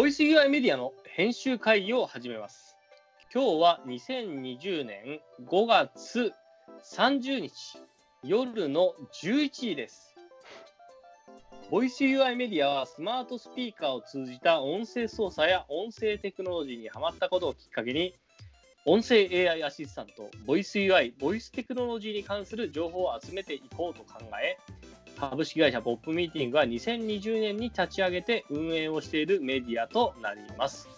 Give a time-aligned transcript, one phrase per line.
[0.00, 2.74] ボイス UI メディアの編集会議を始めます。
[3.34, 6.32] 今日は2020年5月
[6.82, 7.52] 30日
[8.24, 10.16] 夜の11時です。
[11.70, 18.14] ボイス UI メディアはスマートスピーカーを通じた音声操作や音声テクノロジーにハマったことをきっかけに
[18.86, 24.56] 音声 AI アシスタント、ボイス UI、ボイステクノロジーに関する情報を集めていこうと考え、
[25.20, 30.88] 株式会社ポップミーティングは2020年に立ち上げて運営をしているメディアとなります。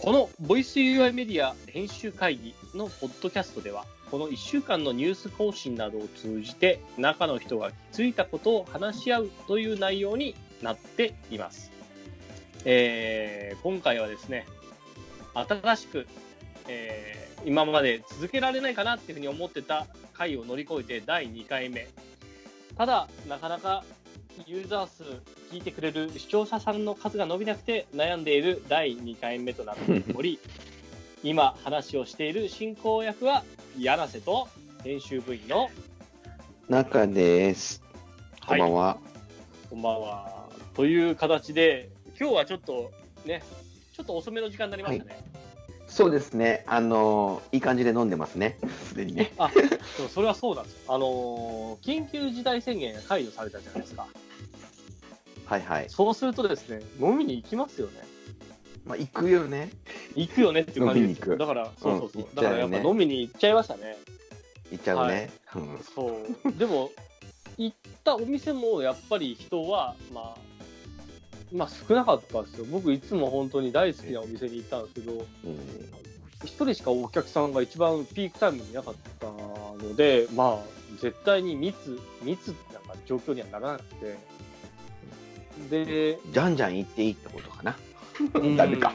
[0.00, 11.70] このボイス UI メディア編集会議のポッドキャストでは、この1週間のニュース更新などを通じて、中の人が気づいたことを話し合うという内容になっています。
[12.64, 14.44] えー今回はですね、
[15.34, 16.08] 新しく、
[16.66, 21.86] えー今まで続けられないかなっていうふうに思ってた回を乗り越えて第2回目。
[22.76, 23.84] ただ、なかなか
[24.46, 25.02] ユーザー数、
[25.50, 30.38] 聞いてくれる視聴者さんの数が伸びなくて悩んでいる第2回目となっており、
[31.24, 33.44] 今話をしている進行役は
[33.78, 34.48] 柳瀬と
[34.84, 35.70] 編集部員の、
[36.68, 37.82] 中です。
[38.46, 38.98] こんばんは。
[39.70, 40.46] こんばんは。
[40.74, 41.88] という形で、
[42.20, 42.92] 今日はちょっと
[43.24, 43.42] ね、
[43.94, 45.24] ちょっと遅めの時間になりましたね。
[45.88, 46.64] そうですね。
[46.66, 48.58] あのーいい感じで飲んでますね。
[48.88, 49.32] すでにね。
[49.38, 49.50] あ
[49.96, 50.94] そうそれはそうなんですよ。
[50.94, 54.06] あのー緊急事態宣言が解除されたじゃないですか。
[55.46, 55.88] はいはい。
[55.88, 58.02] そうするとですね、飲みに行きますよね。
[58.84, 59.70] まあ、行くよね。
[60.14, 62.22] 行くよねっていう感じでだから、そうそうそう。
[62.22, 63.96] うんだからやっぱ飲みに行っちゃいましたね。
[64.70, 65.30] 行っちゃうね。
[65.54, 66.52] うんそう。
[66.52, 66.90] でも、
[67.58, 70.55] 行ったお店もやっぱり人は、まあ、
[71.56, 72.66] まあ少なかったですよ。
[72.70, 76.06] 僕いつも本当に大好きなお店に行ったんですけど、うん
[76.44, 84.16] 一人しかお客さんが一番ピークタイムにいなかったので、まあ、絶対に密、密なんか状況にはならなくて。
[85.70, 87.76] で、じゃんじゃん行っていいってことかな。
[88.34, 88.92] うんダメか。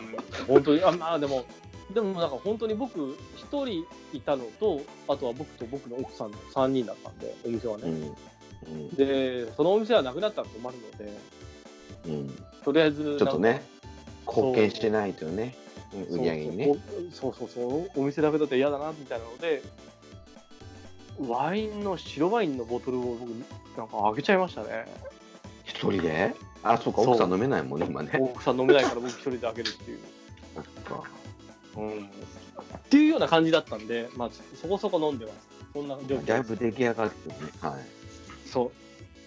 [0.47, 1.45] 本当に、あ、まあでも、
[1.93, 7.83] でもなんか本当に僕一人いたのと、あとは僕と僕の奥さんの3人だったんで、お店はね。
[7.85, 7.93] うん。
[7.93, 11.11] うんで、そのお店はなくなったら困るので、
[12.05, 12.29] うん。
[12.63, 13.63] とりあえず、ちょっとね
[14.27, 15.55] 貢献してないとね。
[15.55, 15.61] うん
[15.93, 16.65] 売り上げにね。
[17.11, 19.61] そうそうそうそう、お店だけだと嫌だなみたいなので、
[21.19, 23.29] ワインの、白ワインのボトルを僕、
[23.77, 24.85] なんか開けちゃいましたね。
[25.65, 26.33] 一人で？
[26.63, 27.01] あ、そうか。
[27.03, 28.11] そう奥さん飲めないもんね、今ね。
[28.21, 29.99] 奥さん飲めないから僕一人で開けるっていう。
[31.75, 32.05] うん。
[32.05, 32.09] っ
[32.89, 35.35] ていうような感じだったんで、まあ、そこそこ飲んでます。
[35.73, 37.51] そんな状況だいぶ出来上がってるね。
[37.61, 38.49] はい。
[38.49, 38.71] そ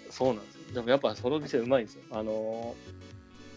[0.08, 0.53] う、そうなんです。
[0.74, 2.02] でもやっぱその店うまいんですよ。
[2.10, 2.74] あの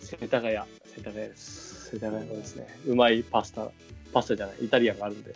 [0.02, 0.62] ー、世田谷、世
[0.98, 1.90] 田谷です。
[1.96, 3.72] 世田谷のですね、うまいパスタ、
[4.14, 5.34] パスタじゃない、イタリアンがあるんで。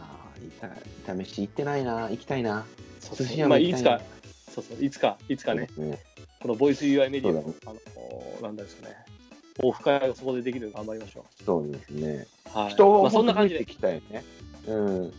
[0.00, 0.50] ああ、い
[1.06, 2.10] た試し行ってないな。
[2.10, 2.66] 行きたいな。
[2.98, 4.00] そうそうまあ、いつか、
[4.52, 5.98] そうそう、いつか、いつかね、ね。
[6.40, 8.96] このボイス UI メディアのあのー、なんだですかね、
[9.62, 12.26] オフ会をそこでできるように頑張りましょそうですね。
[12.52, 12.58] う。
[12.58, 12.70] はい。
[12.70, 14.24] 人をまあ、そんな感じで増えて、きたよね。
[14.66, 15.12] うん。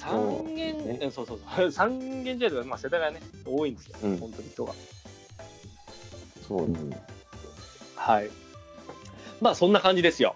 [0.00, 4.74] 三軒、そうそうそう、 三軒茶屋とか、まあ、世田谷ね、多いんですよ、うん本当に人が。
[6.50, 7.00] そうですね。
[7.94, 8.30] はい。
[9.40, 10.34] まあ、そんな感じですよ。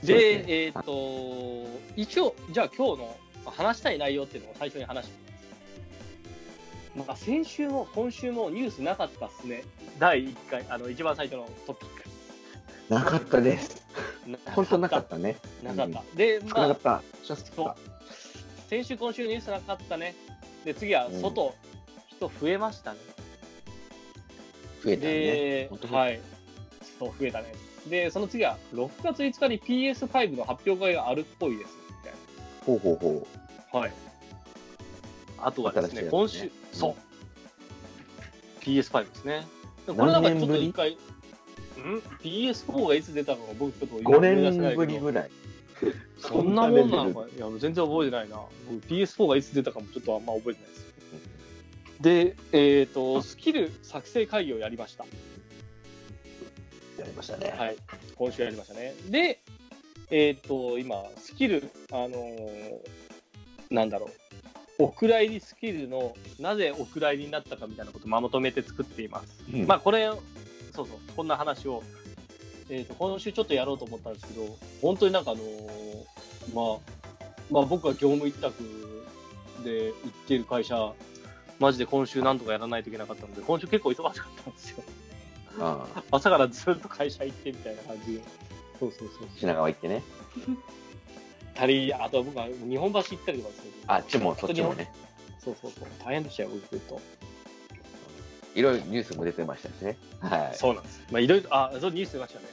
[0.00, 0.06] です
[0.46, 1.66] で、えっ、と、
[1.96, 5.14] 一応、じゃあ今日の話したい内容っていうのを最初に話して
[6.94, 7.08] みます。
[7.08, 9.64] まあ、先週も今週もニュースなかったっすね。
[9.98, 12.94] 第1回、あの、一番最初のトピック。
[12.94, 13.84] なかったです。
[14.54, 15.36] 本当なかったね。
[15.64, 16.04] なかった。
[16.14, 17.02] で、まあ少なかっ、た。
[18.68, 20.14] 先週、今週ニュースなかったね。
[20.64, 21.54] で、次は外、
[22.08, 23.00] 人増えましたね。
[24.80, 24.84] た。
[24.84, 25.98] 増えたね。
[25.98, 26.20] はい。
[26.98, 27.54] そう、増えたね。
[27.88, 31.70] で、その次は、6月5日に PS5 の発表会があるっぽいです。
[31.88, 32.12] みたい
[32.66, 33.26] ほうほうほ
[33.72, 33.78] な。
[33.80, 33.92] はい。
[35.38, 36.94] あとはですね、ね今週、うんそう。
[38.60, 39.46] PS5 ですね。
[39.86, 40.96] これなんかちょっと一回、ん
[42.22, 44.00] ?PS4 がいつ出たのか僕ちょっとう。
[44.00, 45.30] 今5思い出せないけど年ぶりぐらい。
[46.18, 48.40] そんなもんなのか いや、全然覚えてないな。
[48.70, 50.89] 僕 PS4 がいつ出たかもちょっとあんま覚えてないです。
[52.00, 55.04] で、えっ、と、スキル作成会議をやりました。
[56.98, 57.54] やりましたね。
[57.56, 57.76] はい、
[58.16, 58.94] 今週やりましたね。
[59.08, 59.40] で、
[60.10, 63.00] えっ、と、今、スキル、あのー
[63.70, 64.10] なんだろ
[64.78, 69.44] う、お蔵入りスキルの、なぜお蔵入りになったかみたいなことをまとめて作っています。
[69.52, 70.18] うんまあ、これ、そう
[70.74, 70.86] そう、
[71.16, 71.82] こんな話を、
[72.70, 76.04] えっ、と、今週ちょっとやろうと思ったんですけど、本当になんかあのー
[76.54, 77.00] まあ、
[77.50, 78.54] まあ、僕が業務委託
[79.62, 79.92] で行っ
[80.26, 80.94] ている会社、
[81.60, 84.82] マジで今週なんとかやらないといけなかったので、今週結構忙しかったんですよ。
[85.60, 88.20] ああ朝からずっと会社行ってみたいな感じで。
[88.80, 89.28] そうそうそう。
[89.36, 90.02] 品川行ってね。
[91.54, 93.72] たり、あとは僕は日本橋行ったりとかする。
[93.86, 94.90] あっちもそっちもね。
[95.38, 95.88] そうそうそう。
[96.02, 97.00] 大変でしたよ、僕ずっと。
[98.54, 99.98] いろいろニュースも出てましたしね。
[100.20, 100.56] はい。
[100.56, 101.02] そうなんです。
[101.12, 102.46] まあ、いろいろ、あ、そう、ニュース出ましたね。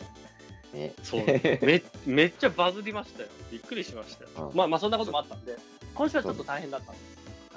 [0.73, 0.93] ね。
[1.01, 3.29] そうめ めっちゃバズりましたよ。
[3.51, 4.49] びっくりしましたよ。
[4.49, 5.55] うんまあまあそんなこともあったんで、
[5.95, 7.03] 今週はちょっと大変だったんです。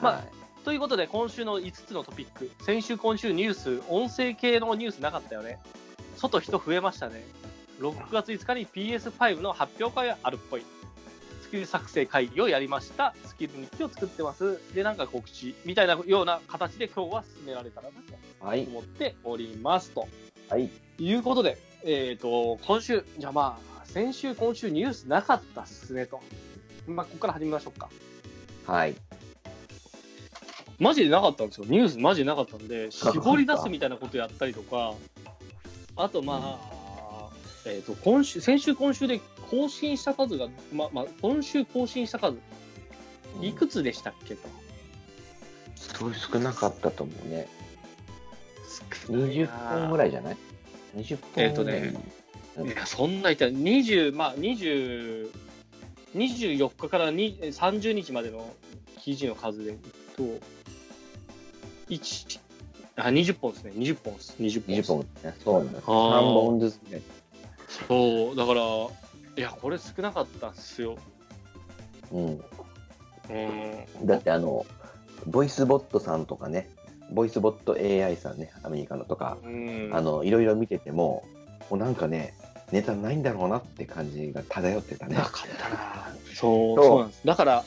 [0.01, 5.59] まあはいということで、今週の5つのトピック、先週、今週ニュース、音声系のニュースなかったよね。
[6.17, 7.25] 外人増えましたね。
[7.81, 10.63] 6月5日に PS5 の発表会があるっぽい。
[11.41, 13.15] スキル作成会議をやりました。
[13.25, 14.61] スキル日記を作ってます。
[14.75, 17.95] で、なんか告知みたいなような形で今日は進められたらな
[18.39, 18.67] とはい。
[18.67, 20.07] 思っておりますと。
[20.51, 20.69] はい。
[20.99, 26.21] いうことで、えっ、と、今週、じゃあまあ、先週、今週ニュースなかったっすねと。
[26.87, 27.89] まあ、ここから始めましょうか。
[28.67, 28.95] はい。
[30.81, 31.67] マジでなかったんですよ。
[31.69, 34.95] ニュースマジでなかったんで、絞り出すみたいなことやったりとか、
[35.95, 36.81] あとまあ、
[37.67, 42.39] えっ、と、今週、先週、今週で更新した数が、まあ、まあ、今週更新した数、
[43.43, 44.49] いくつでしたっけと。
[45.77, 47.47] すごい少なかったと思うね。
[49.07, 50.37] 少ないな20本ぐらいじゃない
[50.97, 51.95] ?20 本えっとね
[52.65, 55.31] いや、そんないたら、20、まあ、20、
[56.15, 58.51] 24日からに30日までの
[58.99, 60.60] 記事の数でいくと、
[61.91, 62.41] 1、
[62.97, 63.73] あ、20本ですね。
[63.77, 64.35] 20本です。
[64.39, 64.93] 20本で20す。
[64.93, 65.35] 本ね。
[65.45, 65.81] そうなんだ。
[65.81, 67.03] 3あー本ずつね。
[67.89, 68.63] そう、だから、
[69.37, 70.97] いや、これ少なかったっすよ。
[72.13, 72.27] うん。
[73.31, 74.07] うん。
[74.07, 74.67] だってあの、
[75.27, 76.69] ボイスボットさんとかね、
[77.13, 81.25] ボイスボット AI さんね、アメリカのとか、うん、あの、いろいろ見てても、
[81.71, 82.35] もうなんかね、
[82.73, 85.23] ネタないんだろうなって感じが漂ってたねな。
[85.23, 86.15] かったな。
[86.35, 87.27] そう、そうそうなんです。
[87.27, 87.65] だから、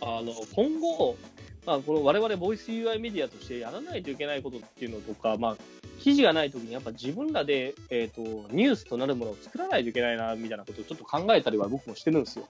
[0.00, 1.16] あの、今後、
[1.66, 5.56] まあ、この我々ボイス UI メディアとしてやらないといけないことっていうのとか、まあ、
[6.00, 8.22] 記事がないときにやっぱ自分らで、えっ、と、
[8.52, 12.46] ニュースとなるものを作らないといけないな、みたいなことをちょっと考えたりは僕もしてるんですよ。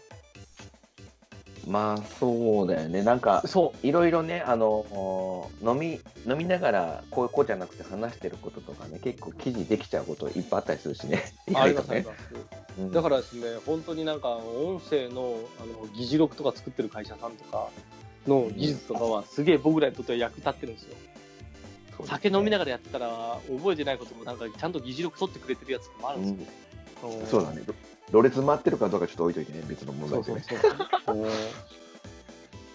[1.66, 3.02] まあ、そうだよね。
[3.02, 11.24] なんか、そいろいろね、あの、飲み、飲みながら、こうこうじゃなくて話してることとかね、結構記事できちゃうこといっぱいあったりするしね。
[11.48, 11.56] う。
[11.56, 12.04] あります、ね。
[12.06, 12.34] ます。
[12.78, 17.70] うんだからですね、本当になんか音声のあの議事録とか作ってる会社さんとか
[18.26, 20.96] の技術とかはすげえ僕らにとっては役立ってるんですよ。
[21.96, 26.48] そう酒飲みなががらやってたら覚えてないこともなんかちゃんと議事録取ってくれてるやつもあるんです
[27.02, 27.22] よ。
[27.22, 27.62] んそうだね。
[28.10, 30.44] ろ列回ってるかどうかちょっと置いといてね、別の問題でね。
[30.48, 30.58] そう
[31.06, 31.26] そう。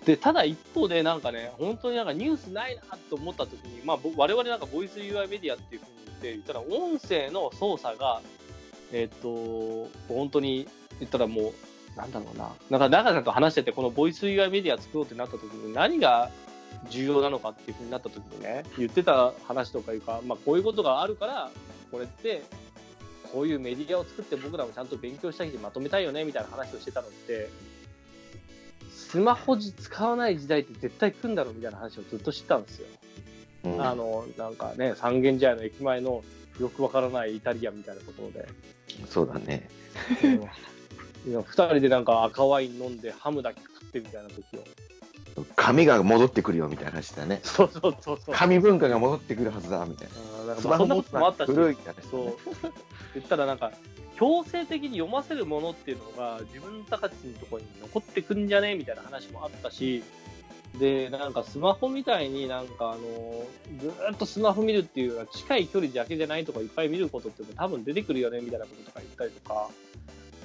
[0.05, 8.21] で、ただ一方でなんかね、本当になんかニュースないなと思った時に、まあぼ我々なんかボイス UI メディアっていうふうに言って言ったら音声の操作が、
[8.91, 10.67] えっ、と、本当に
[10.99, 11.53] 言ったらもう、
[11.95, 12.53] なんだろうな。
[12.69, 16.29] なんか中さんと話してて、このボイス UI メディア作ろうってなった時に何が
[16.89, 21.51] 重要なのかっていうふうになった時にね、言ってた話とかいうか、まあこういうことがあるから、
[21.91, 22.43] これって、
[23.31, 27.49] こういうメディアを作って僕らもちゃんと勉強したりまとめたいよねみたいな話をしてたのって、
[28.91, 32.87] スマホ使わない時代って絶対来るんだろうみたいな話をずっと知ったんですよ。
[33.63, 36.23] うんあの、なんかね、三軒茶屋の駅前の
[36.59, 38.47] よくわからないイタリアンみたいなところで、
[39.09, 39.69] そうだね。
[41.27, 44.63] いや二人でなんか赤ワイン飲んでハムだけ食ってみたいな時を。
[45.55, 47.39] 紙が戻ってくるよみたいな話だね。
[47.43, 48.35] そうそうそうそう。
[48.35, 50.09] 紙文化が戻ってくるはずだみたい
[50.45, 50.53] な。
[50.53, 52.37] あそんなこともあったし、古いみたいなそう。
[53.13, 53.71] 言ったらなんか、
[54.17, 60.03] 強制的に読ませるものっていうのが自分たちのところに残ってくんじゃねみたいな話もあったし、
[60.79, 63.45] で、なんかスマホみたいになんかあの、
[63.79, 69.69] ずーっとスマホ見るっていうような近い距離だけじゃないとかいっぱい見ることって多分出てくるよねみたいなこととか言ったりとか、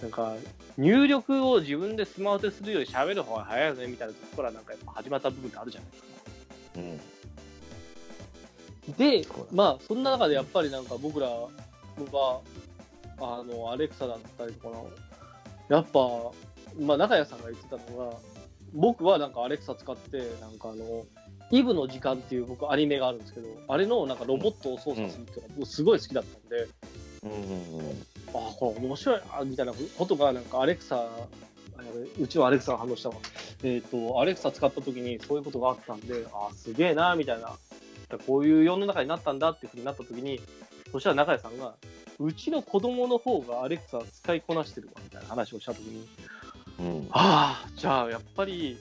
[0.03, 0.35] なんか
[0.77, 6.09] 入力を自分でスマホでするより喋る方が早いよねみたいなところからなんかやっぱ始まった部分ってあるじゃないですか。
[6.77, 7.01] うん。
[8.99, 12.41] でまあ、そんな中でやっぱりなんか僕らは、
[13.19, 14.77] あの、アレクサだったりとか
[15.69, 15.99] な、やっぱ、
[16.79, 18.17] まあ、中谷さんが言ってたのが、
[18.75, 21.05] 僕はなんかアレクサ使って、なんかあの、
[21.51, 26.69] イブの時間っていう僕アニメがあるんですけど、あれのなんかロボットを操作するっていうのが僕すごい好きだったんで、
[27.25, 31.07] うんうんうんああ、これ面白いな、みたいなことが、なんかアレクサ、
[32.19, 33.17] うちのアレクサが反応したわ。
[33.63, 37.57] えっ、と、アレクサ使った時にそういうことがあったんで、ああ、すげえな、みたいな。
[38.27, 40.41] こういう世の中になったんだっていうふうになった時に、
[40.93, 41.75] そしたら中谷さんが、
[42.19, 46.09] うちの子供の方がアレクサ使いこなしてるわ、みたいな話をした時に、
[46.79, 48.79] うんああ、じゃあやっぱり、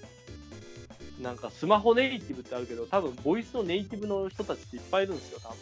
[1.22, 5.58] なんかスマホネイティブってあるけど、多分ボイスのネイティブの人たちっていっぱいいるんですよ、多分。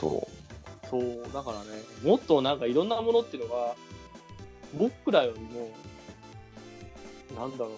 [0.00, 0.28] そ
[0.92, 3.74] そう、だからね、もっとなんかいろんなものっていうのが、
[4.78, 5.70] 僕らよりも、
[7.34, 7.70] なんだろ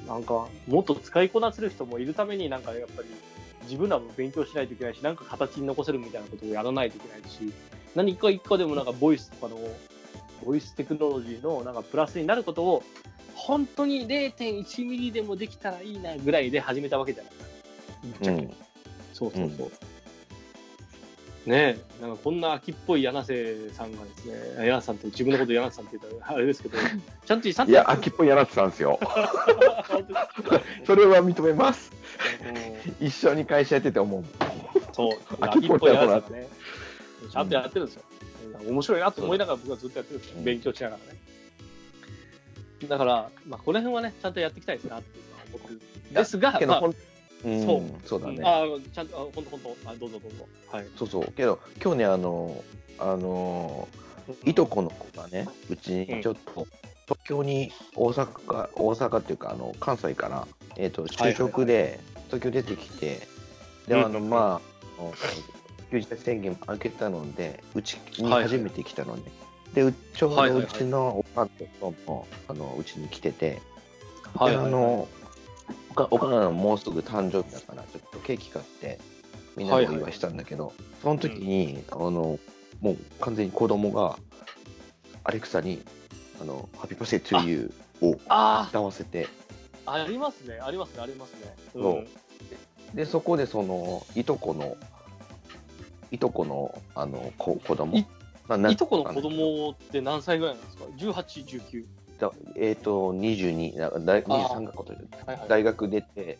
[0.00, 3.08] うな、なんか、もっと使いこなせる人もいるために、なんかやっぱり、
[3.64, 7.52] 自分らも勉強しないといけないし、なんか形に残せるみたいなことをやらないといけないし、
[7.94, 9.60] 何か一個でもなんかボイスとかの、
[10.42, 12.82] ボイステクノロジーのなんかプラスになることを、
[13.34, 17.32] 本当に0.1ミリでもできたらいいなぐらいで始めたわけじゃない。
[18.22, 18.30] う。
[18.30, 18.54] ん。
[19.12, 19.72] そうそうそう。
[21.46, 26.78] ねえ、なんかこんな秋っぽい柳瀬さんがですね、柳瀬さんって自分のこと柳瀬さんって言ったらあれですけど、
[27.26, 28.98] ちゃんといや、秋っぽい柳瀬さんですよ。
[30.86, 31.92] それは認めます。
[33.00, 34.24] うん一緒に会社やってて思う。
[34.92, 36.48] そう、秋っぽい柳瀬さんがね、
[37.30, 38.02] ちゃんとやってるんですよ。
[38.66, 40.38] 面白いなと思いながら僕はずっとやってるんですよ。
[40.38, 41.18] うん勉強しながらね。
[42.88, 47.13] だから、まあ、この辺はね、ちゃんとやっていきたいですなっていうのは思ってるんですが、まあ
[47.44, 48.40] そうそうだね。
[48.42, 50.48] あちゃんと、あ本当本当、あどうぞどうぞ。
[50.70, 50.86] はい。
[50.96, 51.32] そうそう。
[51.32, 52.64] けど、今日ね、あの、
[52.98, 53.86] あの、
[54.44, 56.66] いとこの子がね、うちにちょっと、
[57.06, 63.28] 東京に大阪か、大阪っていうか、あの、関西から、えっ、と、就職で、東京出てきて、
[63.86, 64.40] で、あの、うんまあ、
[64.98, 65.12] あの
[65.90, 69.22] 休日宣言明けたので、うちに初めて来たのね。
[69.74, 71.66] で、うちょうどうちのおかんと
[72.06, 73.60] も、あの、うちに来てて、
[74.34, 75.08] はいあの、お
[75.94, 78.98] かおかんがもうすぐ誕生日だから、ちょっとケーキ買って、
[79.56, 80.72] みんなでお祝いしたんだけど、
[81.02, 82.38] その時に、あの、
[82.80, 84.18] もう完全に子供が、
[85.24, 85.82] アレクサに、
[86.40, 89.28] あの、ハッピーバースデートゥーユーをあ歌わせて、
[89.86, 91.54] あ、ありますね、ありますね、ありますね。
[91.72, 92.04] そ
[92.92, 92.96] う。
[92.96, 94.76] で、そこでその、いとこの、
[96.10, 97.96] いとこの、あの、子子供。
[97.96, 98.06] い
[98.48, 101.84] なないとこの子供って何歳ぐらいなんですか ?18、19。
[102.18, 105.48] だえっ、と、22、な大23学校というはいはい。
[105.48, 106.38] 大学出て、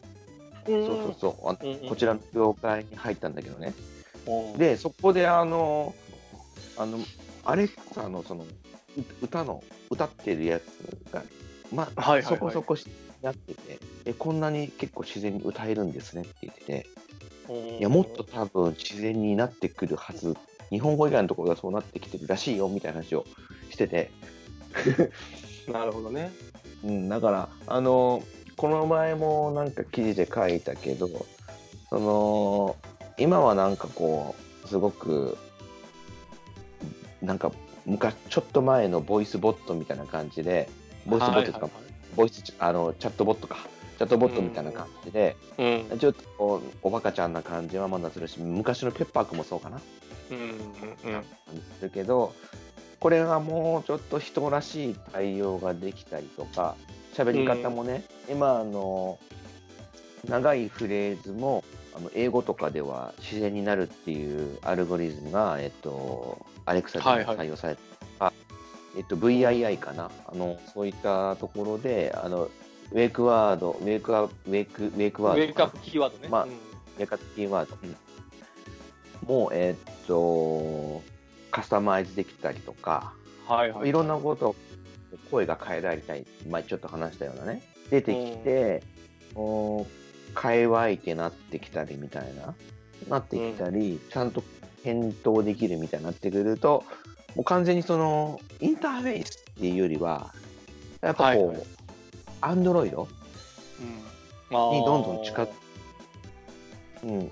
[0.66, 0.86] うん。
[0.86, 1.88] そうそうそう、あのうんうん。
[1.88, 3.74] こちらの業界に入ったんだけどね。
[4.26, 4.56] う。
[4.56, 5.94] んで、そこであの、
[6.76, 6.98] あの、
[7.44, 8.46] アレクサのその、う
[9.22, 10.64] 歌の、歌ってるやつ
[11.12, 11.22] が、
[11.72, 12.34] まあ、はいはいはい。
[12.34, 12.86] そこそこし
[13.22, 16.86] なってて、え、こんなに結構自然に歌えるんですねって言ってて、
[17.78, 20.36] いや、もっと多分自然になってくるはず、
[20.70, 23.26] 日本語以外のところがそうなってきてるらしいよみたいな話を
[23.70, 24.10] してて、
[25.72, 26.32] なるほどね。
[26.84, 28.22] うん、だから、あの、
[28.56, 31.08] この前もなんか記事で書いたけど、
[31.90, 32.76] その、
[33.18, 35.36] 今はなんかこう、すごく、
[37.22, 37.52] なんか
[37.86, 40.68] 昔、ちょっと前のボイスボットみたいな感じで、
[41.06, 41.70] ボイスボットですか、はい
[42.16, 43.56] ボイス、あの、チャットボットか、
[43.98, 49.80] チャットボットみたいな感じで、うんちょっとおバカちゃんな感じはまだするし、昔のペッパーくんもそうかな。
[50.30, 51.24] うんうんうん
[51.78, 52.32] するけど、
[53.04, 56.74] これがもうちょっと人らしい対応ができたりとか、
[57.12, 59.18] 喋り方もね、今あの、
[60.26, 67.82] 長いフレーズもあの英語とかでは自然になるっていうアルゴリズムが、えっと、アレクサで採用されて、
[68.20, 68.32] あ
[68.96, 70.10] えっと、VII かな。
[70.26, 75.42] あの、そういったところで、あの、ウェイクワード、ウェイクアウェイク、ウェイクワード。
[75.42, 76.28] ウェイクアップキーワードね。
[76.30, 76.52] まあうん。
[76.98, 77.76] メカキーワード、
[79.26, 81.13] もう、えーっと、
[81.54, 83.12] カスタマイズできたりとか、
[83.46, 83.88] はいはい。
[83.88, 83.92] い。
[83.92, 84.56] ろんなこと、
[85.30, 88.82] 声が変えられたり、前ちょっと話したようなね、出てきて、
[89.36, 89.86] お
[90.34, 92.54] 会話相手になってきたりみたいな、
[93.08, 94.42] なってきたり、ちゃんと
[94.82, 96.82] 返答できるみたいになってくると、
[97.36, 100.34] もう完全にその、インターフェースっていうよりは、
[101.02, 101.56] やっぱこはいはい。
[101.56, 101.62] う
[102.40, 103.06] アンドロイド
[104.50, 104.70] うん。
[104.72, 105.48] にどんどん近づ
[107.04, 107.30] うん、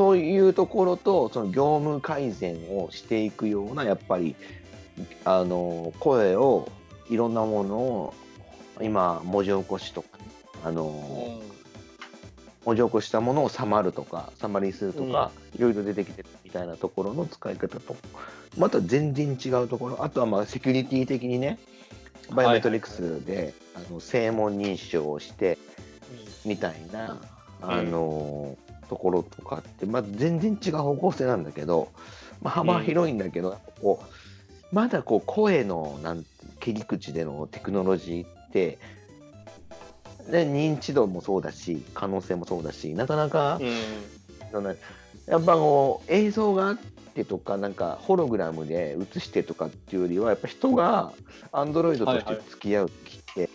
[0.00, 4.34] そういうところとその業務改善をしていくようなやっぱり
[5.26, 6.72] あの声を
[7.10, 8.14] いろんなものを
[8.80, 10.24] 今文字起こしとかね
[10.64, 10.84] あの、
[11.44, 11.50] うん
[12.64, 17.96] 文字起こしたものをサマるとかサマリーするとか、いろいろ出てきてるみたいなところの使い方と
[18.58, 20.04] また全然違うところ。
[20.04, 21.58] あとはまあセキュリティ的にね
[22.34, 25.56] バイオメトリクスで、あの声紋認証をして
[26.44, 27.18] みたいな、
[27.62, 27.70] うん。
[27.70, 28.58] あの
[28.90, 31.92] ところとかって、まあ、全然違う方向性なんだけど、
[32.42, 36.28] まあ、幅広いんだけど、こうまだこう声のなんて
[36.58, 38.78] 切り口でのテクノロジーって
[40.30, 43.60] で認知度もそうだし可能性もそうだしなかなか、
[44.52, 44.64] うん。
[45.26, 46.76] やっぱこう映像があっ
[47.14, 51.12] てとかなんかホログラムで映してとかっていうよりはやっぱ人が
[51.52, 53.50] アンドロイドとして付き合う時って、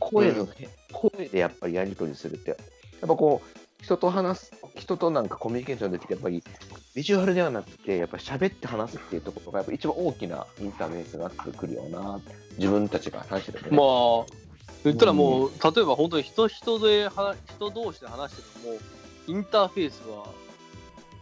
[0.00, 0.48] 声の、うん。
[0.92, 2.58] 声でやっぱりやり取りするってやっ
[3.00, 6.42] ぱこう人と話す人となんかコミュニケーションの時ってやっぱり
[6.94, 12.18] ビジュアルではなくてやっぱり喋って話すっていうところがやっぱ一番大きなインターフェースがあってくるよな
[12.56, 14.44] 自分たちが話してたけど、まあ、
[14.84, 18.78] 言ったらもう、例えば本当に人人で話、人同士で話してても、
[19.26, 20.28] インターフェースは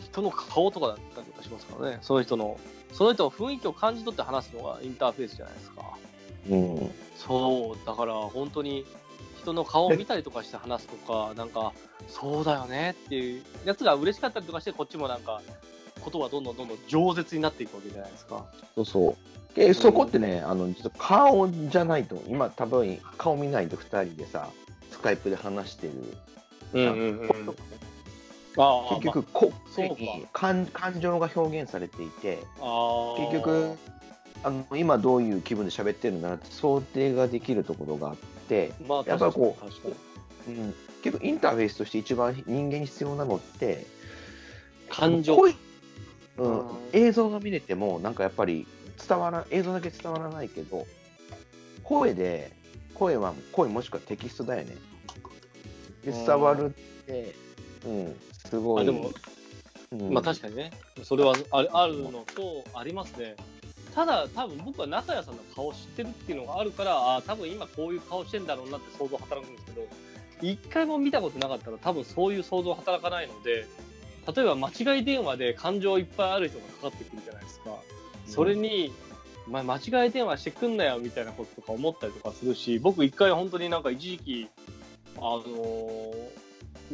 [0.00, 2.58] 人の顔とかだったりとかしますからね、その人の、
[2.92, 5.82] その人の雰囲気を感じ取って話すのがインターフェースじゃないですか。
[6.50, 8.84] うん、そう、だから本当に
[9.42, 11.72] 人の顔を見たりとかして話すとか、 なんか、
[12.08, 15.42] そうだよねっていうやつが嬉しかったりとかして、こっちもなんか、
[16.00, 18.44] ことはどんどんどんどん饒舌になっていくわけじゃないですか。
[18.74, 19.54] そうそう。
[19.54, 24.48] で、そこってね、あの、実は顔じゃないと、今多分顔見ないと2人でさ、
[24.90, 25.92] スカイプで話してる。
[26.72, 27.56] うんうんうん
[28.54, 32.38] 結局、こそうかに感感情が表現されていて、
[33.16, 33.78] 結局、
[34.44, 38.31] あの今どういう気分で喋ってるんだなって想定ができるところがあって、
[38.86, 43.86] まあ、やっぱりこううん、結構インターフェースとして一番人間に必要なのって、
[44.88, 45.54] 感情声
[46.38, 48.66] うんうん映像が見れても、なんかやっぱり
[49.08, 50.86] 伝わら映像だけ伝わらないけど、
[51.84, 52.52] 声で、
[52.94, 54.76] 声は声もしくはテキストだよね。
[56.04, 56.70] でうん伝わるっ
[57.06, 57.34] て、
[57.86, 58.16] うん、
[58.50, 58.82] すごい。
[58.82, 59.12] あでも
[59.92, 60.70] うんまあ確かにね、
[61.02, 63.36] それはあるのと、ありますね。
[63.94, 69.86] ただ、多分僕は中谷さんの顔知ってるっていうのがあるから、ああ、多分今こういう顔してんだろうなって想像働くんですけど、
[70.42, 73.66] 一回も見たことなかったら、多分そういう想像働かないので、
[74.34, 77.70] 例えば間違い電話で感情いっぱいある人がかかってくるじゃないですか。
[78.26, 78.92] それに、
[79.48, 84.48] お前間違い電話してくんなよみたいなこととか思ったりとかするし、僕一回本当になんか一時期、
[85.16, 86.42] あのー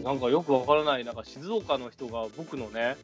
[0.02, 2.96] なんかよくわからない、なんか静岡の人が僕のね、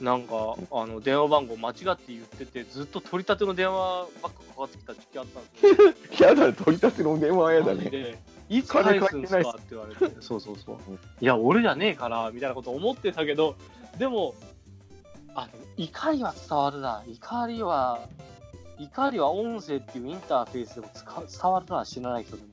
[0.00, 6.28] なんか、あの、電話番号間違って言ってて、ずっと取り立ての電話ばっかかかってきた時期あったんですよ。
[6.28, 8.22] やだ、取り立ての電話やだね。
[8.48, 10.94] いつ返すんですかって言われて、そうそうそううん。
[10.94, 13.56] いや、俺じゃねえから、みたいなこと思ってたけど、
[13.98, 14.34] でも、
[15.34, 17.02] あ、でも怒りは伝わるな。
[17.06, 18.00] 怒りは、
[18.78, 22.48] 怒りは音声っていうインターフェースでも伝わるな、知らない人でも。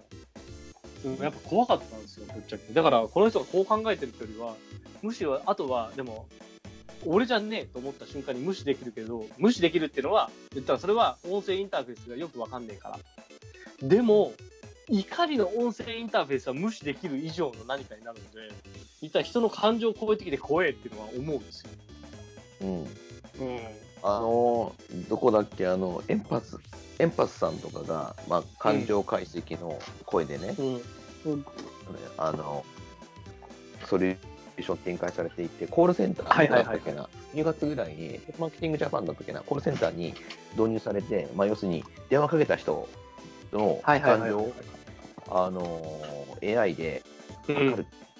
[1.05, 2.73] うん、やっぱ怖かったんですよ、ぶっちゃけ。
[2.73, 4.55] だから、この人がこう考えてるってよりは、
[5.01, 6.27] むしろ、あとは、でも、
[7.05, 13.87] 俺じゃねえと思った瞬間に無視できるけど、無視できるっていうのは、言ったらそれは音声インターフェースがよくわかんねえから。
[13.87, 14.33] でも、
[14.89, 18.53] 怒りの音声インターフェースは無視できる以上の何かになるので、
[19.01, 21.69] 一体人の感情を超えてきて怖えっていうのは思うんですよ。
[22.61, 22.79] うん。
[22.79, 22.87] うん。
[24.03, 26.57] あのーどこだっけ、あの、エンパス、
[26.99, 30.55] エンパスさんとかが、まあ、感情解析の声でね、
[31.25, 31.45] うん。
[32.17, 32.65] あの、
[33.85, 40.13] ソリューション展開されていて、コールセンターだったっけな、2月ぐらいに、マーケティングジャパンだったっけな、コールセンターに
[40.57, 42.87] 導入されて、まあ、要するに、電話かけた人
[43.51, 44.53] の感情を、
[45.29, 47.03] あのー AI で
[47.47, 47.73] う分かるん。
[47.73, 47.75] っ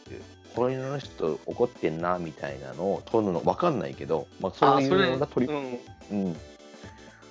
[0.06, 0.22] ていう、
[0.56, 5.80] この人怒ってんなみたいなのを取るの分かんないけど、まあ、そういうのが取り、うん。
[6.12, 6.38] うん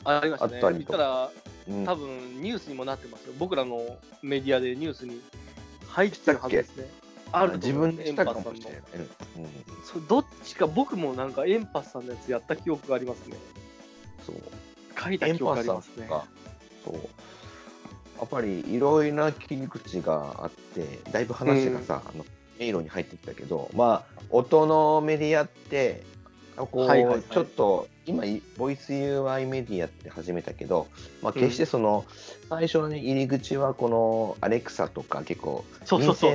[0.05, 0.85] ありましたね。
[0.85, 1.31] たら、
[1.69, 3.35] うん多分ニュースにもなってますよ。
[3.38, 5.21] 僕らのメディアでニュースに
[5.87, 6.91] 入ってるはずですね。
[7.33, 8.83] あると自分でしたかもしれない。
[9.37, 9.51] うんうん
[9.85, 13.37] そうどっちか僕もなんかエンパスさんのやつやった記憶がありますね。
[14.25, 14.37] そう
[14.99, 16.07] 書いた記憶がありますね。
[16.09, 16.25] が、
[16.85, 16.95] そう。
[16.95, 22.25] やっぱりいろいろな切り口があって、だいぶ話がさ、あの
[22.59, 26.05] 迷路に入ってきたけど、まあ、音のメディアって、
[26.57, 28.25] こう、はいはいはいちょっと、今、
[28.57, 30.87] ボイス UI メディアって始めたけど、
[31.23, 32.05] まあ、決してその、
[32.49, 36.33] 最初の、ね、入り口はこのアレクサとか結構、そうそうそう。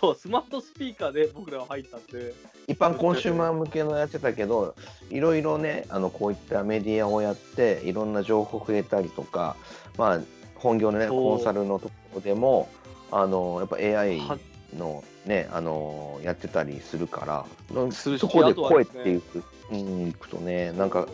[0.00, 2.34] そう、スマートスピーカーで僕らは入ったんで。
[2.68, 4.74] 一般コンシューマー向けのやってたけど、
[5.10, 9.56] いろいろね、あのこういったメディアをやって、いろんな情報をくれたりとか、
[9.96, 10.20] まあ、
[10.56, 12.68] 本業のね、コンサルのところでも、
[13.10, 14.38] あのやっぱ AI は
[14.76, 17.46] のね、あのやってたりするから、
[17.92, 21.06] そこで声っていく,、うん、いくとね、なんか、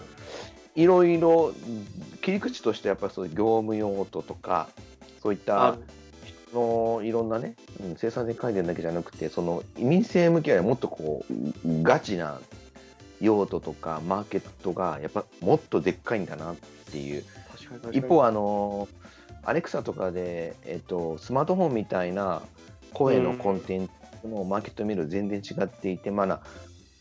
[0.74, 1.52] いろいろ
[2.22, 4.68] 切り口としてやっぱりそういう業務用途とか、
[5.22, 5.76] そういった
[6.52, 12.40] のいろんなね、うん、生産性改善だけじゃなくて、その民生向けはもっとこう、ガチな
[13.20, 16.56] 用途とかマーケットがやっぱもっとでっかいんだなっ
[16.90, 17.24] ていう。
[17.92, 18.88] 一方、あの、
[19.42, 22.42] アレクサとかで、えっと、スマートフォンみたいな
[22.92, 23.88] 声のコンテン
[24.22, 26.40] ツのマーケット見ると全然違っていて、まだ、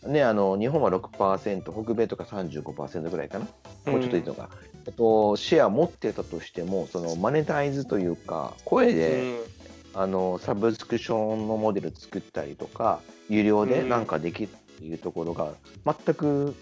[0.03, 3.47] ね、あの日本は6%、北米とか35%ぐらいかな、
[3.91, 4.49] もうちょっといいのか、
[4.85, 9.59] えっと、シェア持ってたとしても、そのマネタイズというか、声で、うん。
[9.93, 15.53] あのサブスクションのモデル作ったりとか、有料でなんかできるっていうところが
[15.85, 16.55] 全く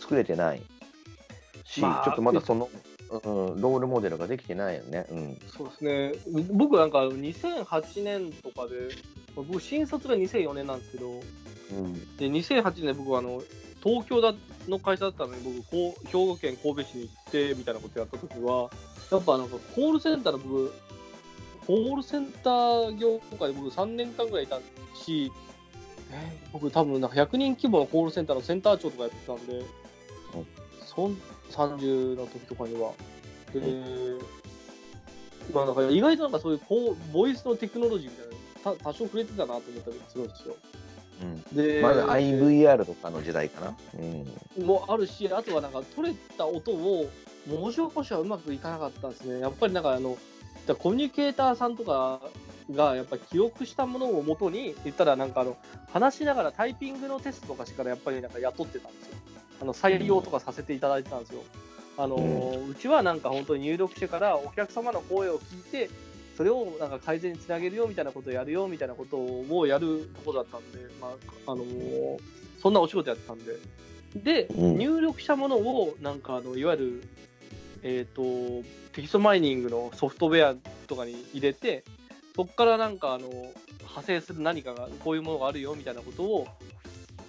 [0.00, 0.62] 作れてない。
[1.64, 2.68] し、まあちょっとまだその、
[3.10, 5.06] うん、ロールモデルができてないよね。
[5.10, 5.38] うん。
[5.48, 6.12] そうですね。
[6.52, 8.90] 僕なんか2008年とかで、
[9.34, 12.16] 僕新卒が2004年なんですけど、うん。
[12.16, 13.42] で2008年僕はあの
[13.88, 14.34] 東京だ
[14.68, 18.70] の会社だったのに僕こう兵庫県神戸市に行ってみたいなことやった時は
[19.10, 20.72] やっぱなんかコールセンターの僕
[21.66, 24.58] コールセンター業界で僕3年間ぐらいいた
[24.94, 25.32] し、
[26.12, 29.62] えー僕多分なんか100人規模のコールセンターのセンター長とかやってたんで、
[30.86, 31.16] そん
[31.50, 32.92] 30の時とかには。
[33.52, 33.60] で、
[35.52, 38.16] まあなんか意外となんかそういうこうボイスのテクノロジーみ
[38.64, 40.56] たいな多少触れてたなと思ったりするんですよ。
[41.22, 41.42] うん。
[41.56, 43.76] で、まだ IVR とかの時代かな。
[44.58, 44.66] うん。
[44.66, 47.08] もあるし、あとはなんか取れた音を
[47.46, 49.40] 文字起こしはうまくいかなかったんですね。
[49.40, 50.16] やっぱりなんかあの、
[50.78, 52.20] コミュニケーターさんとか
[52.70, 55.56] がやっぱり記憶したものをもとに言ったらなんかあの
[55.92, 59.14] 話しながらタイピングのテストとかしからやっぱりなんか雇ってたんですよ。
[59.60, 61.42] あの採用とかさせていただいてたんですよ、
[61.96, 62.16] あの
[62.70, 65.90] うちはなんか本当に入力してからお客様の声を聞いて
[66.38, 72.18] それをなんか改善につなげるよみたいなことをやるよみたいなことをやるところだったんで、まああのー
[72.62, 73.56] そんなお仕事やってたんで。
[74.14, 74.78] で、うん。
[74.78, 77.02] 入力したものをなんかあのいわゆる
[77.82, 78.22] えっ、と
[78.92, 80.54] テキストマイニングのソフトウェア
[80.86, 81.82] とかに入れて
[82.36, 86.46] そこからなんかあの派生する何かがこういうものがあるよみたいなことを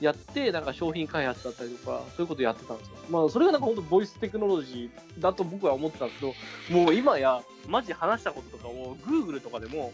[0.01, 2.93] やってなんか商品開発だったりとかそういうことをやってたんですよ。
[3.09, 9.93] まあそれがなんか本当ボイステクノロジーだと僕は思ってたんですけどもう今やマジ話したこととかを Google とかでも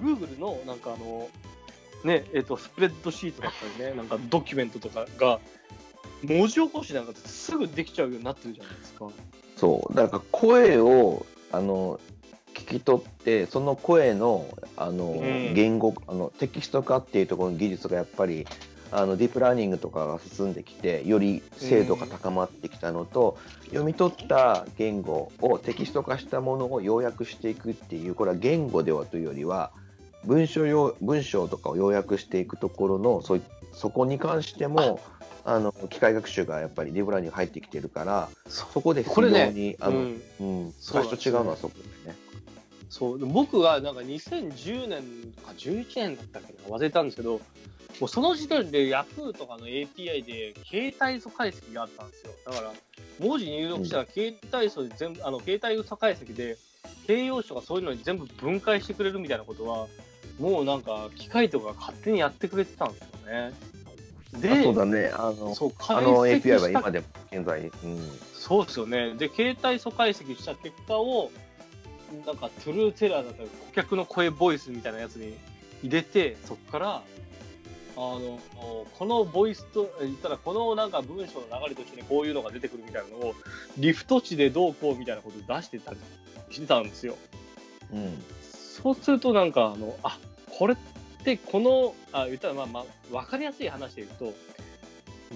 [0.00, 1.28] Google のなんかあの
[2.04, 5.40] ねえっ、とスプレッドシートだったりねなんかドキュメントとかが
[6.22, 9.08] 文字起こしなんかすぐできちゃうようになってるじゃないですか。
[9.56, 12.00] そう、だから声をあの
[12.54, 18.46] 聞き取って、その声のあの、ん言語あの、テキスト化っていうところの技術がやっぱり
[18.94, 29.72] あのディープラーニングとかが進んできて、より精度が高まってきたのと、読み取った言語をテキスト化したものを要約していくっていう、これは言語ではというよりは、
[30.24, 33.38] 文章用文章とかを要約していくところのそ
[33.72, 35.00] そこに関しても
[35.44, 40.02] あの機械学習がやっぱりディープラーニング入ってきてるからそそこで非これね常に、あの、う
[40.44, 40.74] ん。
[40.86, 42.18] 昔と違うのはそこだよね。
[42.88, 43.18] そう。
[43.18, 45.02] で僕がなんか2010年
[45.44, 47.40] か11年だったっけな忘れたんですけど
[48.00, 52.72] もうその時点で Yahoo とかの API で携帯素解析があったんですよだから
[53.20, 56.56] 文字入力したら携帯素で全部あの携帯素解析で
[57.06, 59.86] 形容詞とかそういうのに全部分解してくれるみたいなことは
[60.38, 63.52] もうなんか機械とかが勝手にやってくれてたんですよね
[64.40, 65.10] であそうだね。
[65.14, 67.72] あの、そうあの API は今でも現在、うん、
[68.34, 69.14] そうですよね。
[69.14, 71.30] で、携帯素解析した結果を、
[72.26, 75.36] なんかトゥルーテラーだったり、顧客の声ボイスみたいなやつに
[75.82, 77.02] 入れて、そこから、
[77.96, 78.40] あの、
[78.98, 83.34] このボイスと、言ったら、このなんか文章の流れとしてこういうのが出てくるみたいなのを、
[83.78, 85.98] リフト値でどうこうみたいなことを出してたり
[86.50, 87.16] してたんですよ。
[87.92, 90.18] うん、そうするとなんかあのあ
[90.58, 90.76] これっ
[91.24, 94.38] てこのあ言ったらまあまあ分かりやすい話で言うと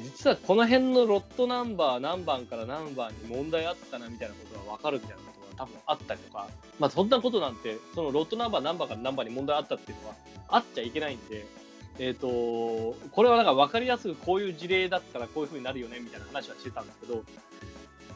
[0.03, 10.14] 実はこの辺のロットナンバー何番から何番に問題あったなみたいなことが分かるみたいなことが多分あったりとかまあそんなことなんてそのロットナンバー何番から何番に問題あったっていうのは
[10.49, 11.47] あっちゃいけないんで。
[11.98, 17.24] えー、とこれはなんか分かりやすくこういう事例だったらこういうふうになるよねみたいな話はしてたんですけど、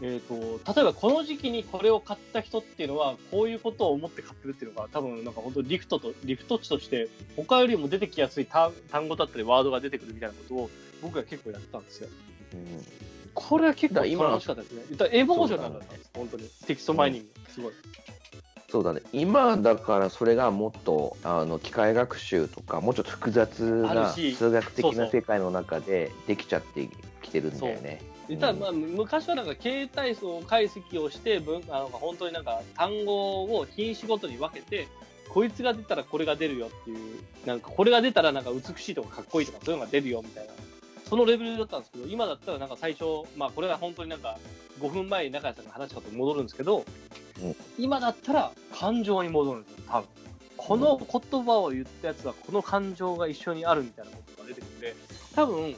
[0.02, 10.70] えー、と例えばこの時期にこれを買った人っていうのはこういうことを思って買ってるっていうのが多分なんか本当リフトとリフト値として他よりも出てきやすい単単語だったりワードが出てくるみたいなことを
[11.02, 12.08] 僕が結構やってたんですよ。
[12.54, 14.82] うんこれは結構楽しかったですね。
[15.10, 16.44] エモーショナルだったんです、本当に。
[16.66, 17.72] テキストマイニング、すごい。
[18.72, 19.02] そうだね。
[19.12, 26.88] 今だからそれがもっとあの機械学習とか、もうちょっと複雑な数学的な世界の中でできちゃって
[27.20, 28.00] きてるんだよね。
[28.40, 34.88] たらまあ昔はなんか携帯素解析をして文あの本当になんか単語を品種ごとに分けて
[35.28, 36.98] こいつが出たらこれが出るよっていう
[37.44, 40.52] なんかこれが出たらなんか美しいとかかっこいいとかそういうのが出るよみたいな
[41.10, 43.04] そのレベルだったんですけど今だったらなんか最初
[43.36, 44.38] まあこれは本当になんか
[44.82, 50.08] 5分前に中谷さんが話したことに戻るんですけど、うん今だったら感情に戻るんですよ多分
[50.56, 54.94] この言葉を言ったやつはこの感情が一緒にあるみたいなことが出てくるんで
[55.34, 55.74] 多分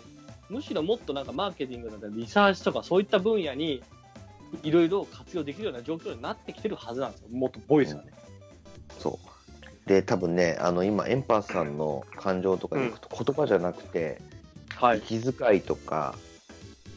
[0.50, 3.82] むしろもっとなんかマーケティングだったりリサーチとかそういった分野に
[4.62, 7.28] いろいろ活用できるような状況になってきてるはずなんですよ。
[7.32, 8.12] もっとボイスがね。
[8.98, 9.88] そう。
[9.88, 14.20] で、多分ね、あの今、エンパーさんの感情とかでいくと、言葉じゃなくて、
[14.76, 15.00] はい。
[15.00, 16.14] 気遣いとか、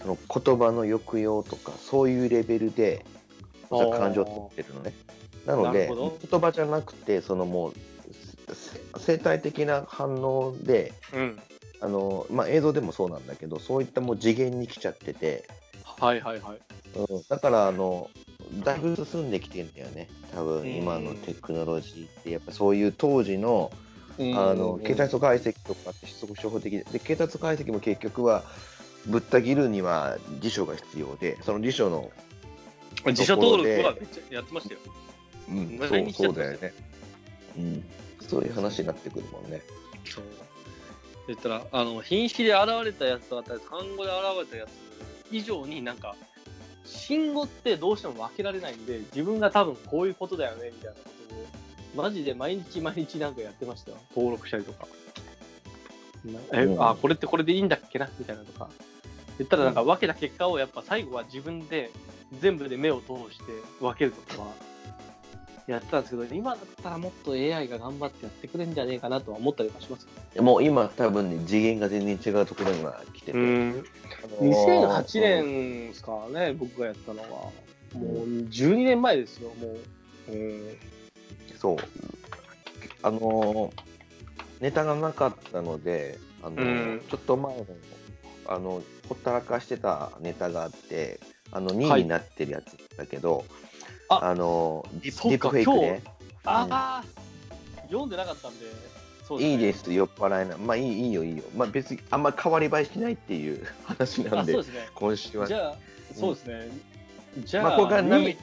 [0.07, 3.05] その言葉の抑揚とか、そういうレベルで、
[3.69, 4.93] 感情を取ってるのね。
[5.45, 5.89] なので
[6.29, 7.73] 言葉じゃなくて、そのもう、
[8.53, 8.79] せ
[9.17, 11.39] 生態的な反応で、うん。
[11.79, 15.47] あのまあ、映像でもそうなんだけど、そういったもう次元に来ちゃってて、
[15.99, 16.59] はいはいはい。
[16.95, 18.09] うん、だからあの、
[18.63, 23.71] だいぶ進んできてんだよね、多分うん今のテクノロジーって、やっぱそういう当時の
[24.17, 28.43] あの携帯素解析とかってすごく初歩的でで、携帯素解析も結局は、
[29.05, 32.11] ぶった切るには辞書が必要で、その辞書の、
[33.05, 34.79] 自社登録はめっちゃやってましたよ。
[35.49, 36.73] うん、毎そうそうだよね、
[37.57, 37.85] うん、
[38.27, 39.61] そういう話になってくるもんね。
[40.03, 40.23] そう。
[41.27, 44.69] 言ったら、あの、品詞で現れたやつだったり、単語で現れたやつ
[45.31, 46.15] 以上になんか、
[46.85, 53.97] 信号ってどうしても分けられないんで、自分が多分こういうことだよね、みたいなことを、マジで毎日毎日なんかやってましたよ。
[54.15, 54.87] 登録したりとか。
[56.25, 58.09] なえ、うんあ、これってこれでいいんだっけな？
[58.19, 58.69] みたいなとか。
[59.37, 61.91] 言ったらなんか分けた結果をやっぱ最後は自分で
[62.41, 63.43] 全部で目を通して
[63.79, 64.47] 分けるとかは
[65.67, 70.07] やってたんですけど、今だったらもっと AI が頑張ってやってくれるんじゃねえかなとは思ったりはします。
[70.41, 73.37] もう今多分ね、次元が全然違うところには来てて。
[73.37, 73.83] ん。
[74.23, 77.27] あのー2008年ですからね、僕がやったのは。
[77.27, 77.51] も
[77.93, 78.01] う
[78.49, 79.75] 12年前ですよ、も
[80.29, 80.31] う。
[80.31, 80.77] うん。
[81.59, 81.77] そう。
[83.03, 83.86] あのー
[84.59, 87.65] ネタがなかったので、あのーうんちょっと前の、
[88.47, 91.19] あの、ほったらかしてたネタがあって、
[91.51, 93.45] あの、2はい位になってるやつだけど、
[94.09, 96.03] ああのーディそうかディープフェイクね。
[96.45, 97.03] ああ、
[97.87, 98.65] 読んでなかったんで、
[99.27, 100.57] そういいです、酔っ払いな。
[100.57, 101.43] まあいい、いいよ、いいよ。
[101.55, 104.89] まあ別にあんま変わり映えしないっていう 話なんあ、でそう、ですね。
[104.95, 105.47] 今週は。
[105.47, 105.75] じゃあ、
[106.15, 106.69] そうですね。
[107.39, 108.37] じゃあ、まあこれから2波位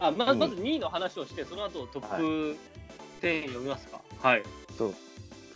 [0.00, 2.56] あまうんまず2位の話をして、その後トップ
[3.20, 4.00] 10読みますか。
[4.22, 4.42] はい。
[4.78, 4.94] そう。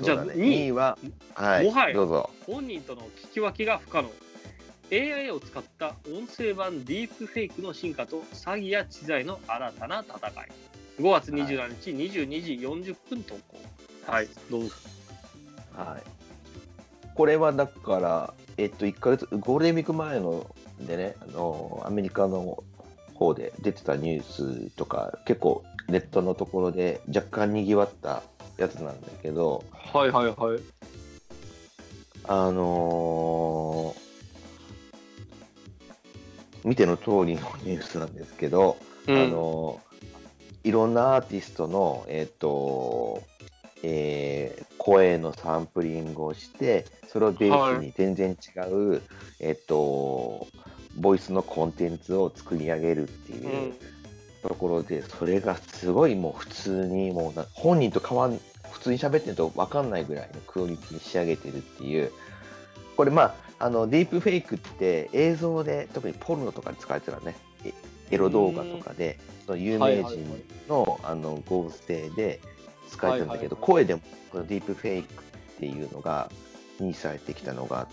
[0.01, 0.99] じゃあそうだね、2位2位は、
[1.35, 2.31] はい、もはやどうぞ。
[2.47, 4.11] 本人との聞き分けが不可能。
[4.91, 10.33] AI を使った音声版ディープフェイクの進化と詐欺や知財の新たな戦い。
[10.99, 12.53] 5月27日22時
[12.93, 13.59] 40分投稿。
[14.07, 14.75] はいどうぞ。
[15.77, 16.19] はい。
[17.15, 20.47] これはだから、えっと、1ヶ月、ゴールデンウィーク前の
[20.81, 22.63] でね、あの、アメリカの
[23.15, 28.23] 方で出てたニュースとか、結構ネットのところで若干賑わった
[28.59, 30.61] やつなんだけど、はいはいはい。
[32.25, 34.09] あのー
[36.65, 39.81] 見ての通りのニュースなんですけど、あの
[40.65, 43.23] いろんなアーティストの、えっと
[43.83, 49.03] えー声のサンプリングをしてそれをベースに全然違う、
[49.39, 50.47] えっと
[50.97, 53.75] ボイスのコンテンツを作り上げるっていう
[54.43, 58.41] ところで、それがすごいもう普通にもうな本人と変わん
[58.73, 62.13] 普通に喋ってると分かんないぐらいのクオリティに仕上げてるっていう。
[62.97, 67.37] これまああのディープフェイクって映像で特にポルノとかで使われてたらね。
[67.65, 67.73] え
[68.11, 72.41] エロ動画とかでその有名人の,、あの合成で
[72.91, 74.01] 使われてるんだけど、声でも
[74.31, 75.27] このディープフェイクっ
[75.59, 76.31] ていうのが
[76.81, 77.87] 認知されてきたのが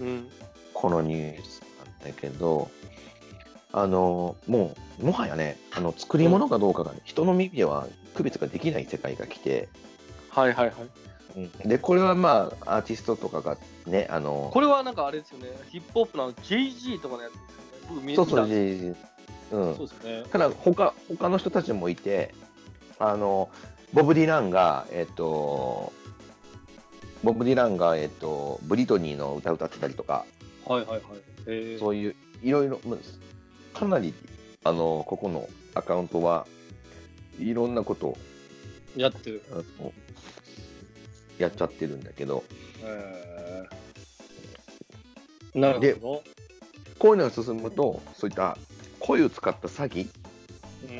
[0.00, 0.28] うん。
[0.78, 2.70] このニュースなんだけど
[3.72, 9.68] あのもうもはやねあの作り物かどうかが、ね人の耳では区別ができない世界が来て、
[10.30, 10.72] はいはいは
[11.64, 11.68] い。
[11.68, 15.46] でこれはまあアーティストとかがねあのこれはなんかあれですよね。
[15.70, 17.94] ヒップホップの JG とかのやつですよね。
[17.94, 18.86] 僕見そうそう、見たんですじ
[19.52, 19.76] うん。
[19.76, 20.24] そう、ですよね。
[20.32, 22.34] ただ他他の人たちもいて
[22.98, 23.50] あの
[23.92, 25.92] ボブ・ディランがえっ、と
[27.22, 30.24] ボブ・ディランが、えっとブリトニーの歌歌ってたりとか
[30.66, 31.00] はいはいはい。
[31.46, 31.78] えー。
[31.78, 34.12] そういういろいろまあかなり
[34.64, 36.48] あのここのアカウントは
[37.38, 38.18] いろんなことを
[38.96, 39.92] やってるあの
[41.38, 42.44] やっちゃってるんだけど
[42.82, 46.22] えーなるほど
[46.98, 48.58] こういうのが進むとそういった
[48.98, 50.08] 声を使った詐欺
[50.84, 50.92] う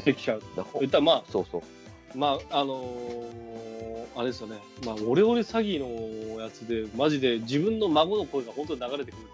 [0.00, 0.04] ん。
[0.04, 0.42] できちゃう。
[0.56, 3.56] だほ言ったらまあ、そうそうまあ、あのー
[4.16, 4.56] あれですよね。
[4.86, 9.26] まあ、オレオレ詐欺のやつで、マジで自分の孫の声が本当に流れてくる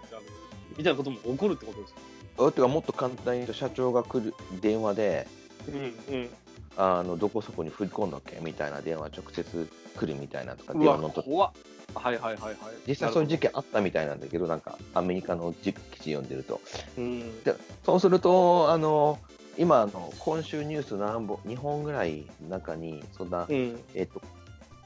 [0.77, 1.95] みたいなことも起こるってことですよ。
[2.37, 5.27] あてかもっと簡単に言うと社長が来る電話で
[5.67, 6.29] うんうん。
[6.75, 8.39] あのどこそこに振り込んだっけ？
[8.41, 11.51] みたいな電話直接来るみたいなとか電話のと怖っ。
[11.93, 12.55] はいはいはいはい。
[12.87, 16.59] 実際そういう時事件あったみたいなんだけどなんかアメリカの記事読んでると
[16.97, 17.43] うん。
[17.43, 17.53] で
[17.85, 19.19] そうするとあの
[19.55, 23.79] 今あの今週ニュース何本2本ぐらいの中にそんな、うん。
[23.93, 24.21] えっと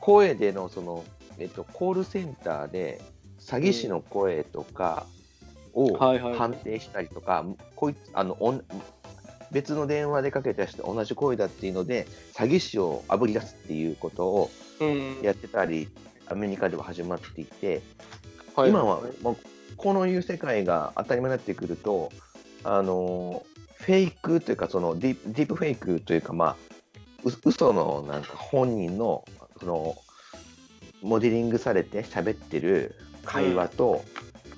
[0.01, 1.05] 声でのその、
[1.39, 3.01] えっと、コールセンターで
[3.39, 5.05] 詐欺師の声とか
[5.77, 6.35] をはいはい。
[6.35, 8.63] 判定したりとか、こいつあのおん
[9.51, 15.21] 別の電話でかけた人と同じ声だっていうので詐欺師をあぶり出すっていうことをうん。
[15.21, 15.87] やってたり
[16.27, 17.81] アメリカでは始まっていて、
[18.55, 19.37] はい今はもう
[19.77, 22.11] このいう世界が当たり前になってくると
[22.63, 26.55] あのフェイクというかそのディディープフェイクというかまあ
[27.23, 29.23] う嘘のなんか本人の
[29.59, 29.95] その
[31.01, 34.03] モデリングされて喋ってる会話と、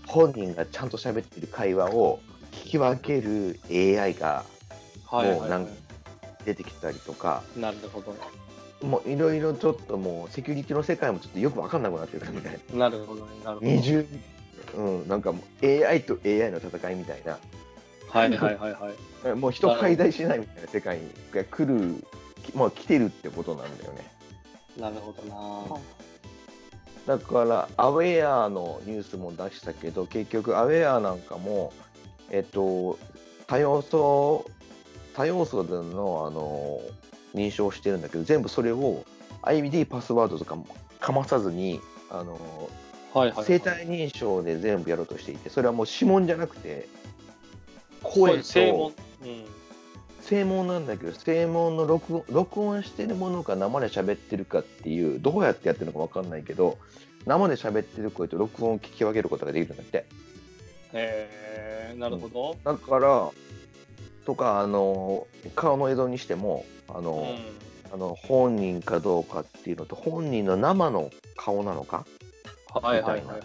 [0.10, 2.20] 本人がちゃんと喋ってる会話を
[2.52, 4.44] 聞き分ける AI が
[5.12, 5.68] もうないん
[6.46, 8.16] 出てきたりとかなるほど。
[8.86, 12.90] もういろいろちょっともうセキュリティの世界もちょっとよく分かんなくなってくるみたいな。
[12.90, 13.32] なるほどね。
[13.44, 13.72] なるほど。
[13.72, 14.06] 二重、
[14.78, 17.38] うん、なんかもう AI と AI の戦いみたいな、
[18.10, 18.92] はいはいはいは
[19.34, 19.36] い。
[19.36, 21.00] もう人解体しないみたいな世界
[21.34, 22.04] が来る、
[22.44, 24.10] きまあ来てるってことなんだよね。
[24.78, 25.82] なるほどな。
[27.10, 31.74] だから、アウェアのニュースも出したけど、結局、アウェアなんかも、
[32.30, 33.00] えっと、
[33.48, 34.46] 多要素、
[35.16, 36.80] 多要素でのあの
[37.34, 39.06] 認証してるんだけど、全部それを
[39.42, 40.68] ID、パスワードとかも
[41.00, 42.40] かまさずに、あの
[43.12, 43.44] はいはい。
[43.44, 46.88] 生体認証で全部やろうとしていて、それはもう指紋じゃなくて、
[48.04, 48.94] 声と。
[49.24, 49.46] うん。
[50.30, 56.78] 正門なんだけど、正門の録音録音してるものか生で喋ってるかっていう、どうやってやってるのかわかんないけど、
[57.26, 60.06] 生で喋ってる声と録音を聞き分けることができるんだって。
[60.94, 62.56] へえなるほど。
[62.64, 63.32] だから、
[64.26, 72.06] とか、あの、顔の映像にしても、あの、うんあの本人かどうかっていうのと、本人の生の顔なのか？
[72.72, 73.38] はいはいはいは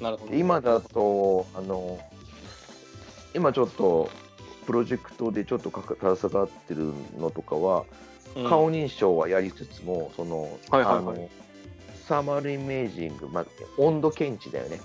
[0.00, 0.02] い。
[0.02, 0.34] なるほど。
[0.34, 1.96] 今だと、あの、
[3.36, 4.10] 今ちょっと、
[4.68, 7.86] プロジェクトでちょっとかか携わってるのとかは、
[8.36, 8.44] うん。
[8.46, 10.96] 顔認証はやりつつも、その、はいはいはい。
[10.98, 11.30] あの、
[12.06, 13.46] サーマルイメージング、まあ、
[13.78, 14.78] 温度検知だよね、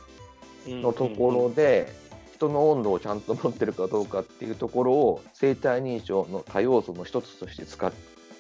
[0.66, 1.92] のところで、
[2.34, 7.86] 人の温度をちゃんと持ってるかどうかっていうところを、生体認証の多要素の一つとして使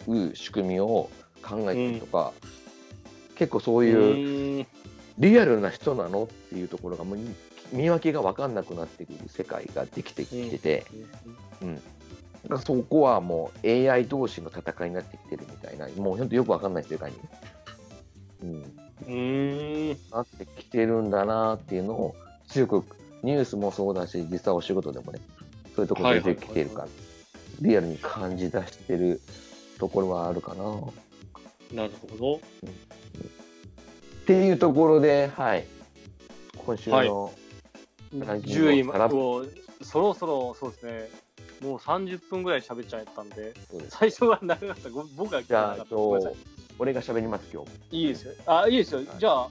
[0.08, 1.10] う仕組みを
[1.42, 2.32] 考えたりとか、
[3.36, 4.68] 結構そうういう、ん。
[5.20, 7.18] リアルな人なのっていうところがもう
[7.74, 10.86] 見分けが分かんなくなってくる世界ができてきてて、
[12.44, 17.18] だからそこはもう AI 同士の戦いになってきてるみたいなもう本当よく分かんない世界に、
[18.44, 18.74] うん、
[19.08, 19.98] うん。
[20.12, 22.16] なってきてるんだなっていうのを
[22.48, 22.84] 強く
[23.24, 25.20] ニュースもそうだし実際お仕事でもね
[25.76, 26.88] そういうところ出てきてるから、
[27.62, 29.22] リアルに感じ出してる
[29.80, 30.64] ところはあるかな。
[31.74, 32.36] なるほど。
[32.36, 32.40] っ
[34.26, 35.66] ていうところで、はい、
[36.58, 37.34] 今週の、
[38.20, 41.10] ランキングを10位そろそろそうですね。
[41.62, 43.54] もう30分ぐらい喋っちゃったんで、
[43.90, 44.90] 最初は長かった。
[44.90, 45.96] ご僕が聞じゃあ、かなかった。
[45.96, 46.38] ごめんなさと
[46.80, 47.98] 俺が喋ります、今日。
[47.98, 48.02] い。
[48.02, 48.34] いいですよ。
[48.46, 49.02] あ、いいですよ。
[49.02, 49.50] いじゃあ、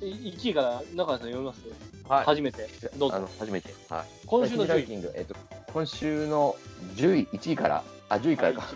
[0.00, 1.60] い1位から中谷さん読みます？
[2.08, 2.68] はい初めて。
[2.96, 3.16] どうぞ。
[3.16, 3.74] あの初めて。
[3.88, 4.06] はい。
[4.26, 4.68] 今週の10位。
[4.68, 5.34] ランキング、えっと、
[5.72, 6.56] 今週の
[6.96, 8.68] 10位、1位から、あ、10位かはい、らか。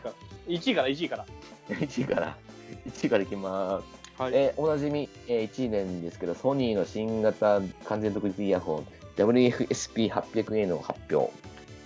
[0.48, 1.26] 1位から、1位から、
[1.68, 2.36] 1位から、
[2.88, 3.84] 1位からいきます。
[3.84, 4.24] 1位から。
[4.26, 4.34] はい。
[4.34, 11.30] えーおなじみ、えー、1位なんですけど、ソニーの新型完全独立イヤホン、WFSP800A の発表。
[11.30, 11.32] こ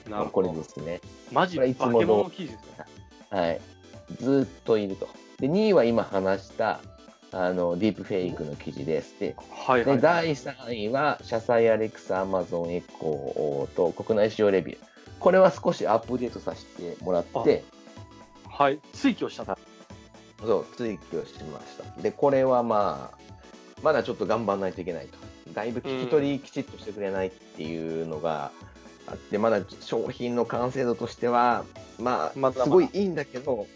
[0.06, 0.52] れなるほど。
[0.52, 1.00] ですね。
[1.32, 2.84] マジ、これいつもの化け物記事ですね。
[3.30, 3.60] はい。
[4.18, 5.08] ずーっといると。
[5.38, 6.80] で、2位は今話した、
[7.32, 9.18] あの、ディープフェイクの記事です。
[9.20, 10.00] で、ではいはい。
[10.00, 14.78] 第3位は、車載アレクサ、アマゾンエコーと国内使用レビュー。
[15.20, 17.62] これは少しアップデートさせてもらって、
[18.48, 18.80] はい。
[18.92, 19.56] 追記をした。
[20.40, 22.02] そう、追記をしました。
[22.02, 23.18] で、これはまあ、
[23.82, 25.18] まだちょっと頑張らないといけないと。
[25.54, 28.52] だいぶ聞き取りきちっとしてくれないっていうのが
[29.06, 31.64] あって、まだ商品の完成度としては、
[31.98, 33.66] まあ、すごいいいんだけど、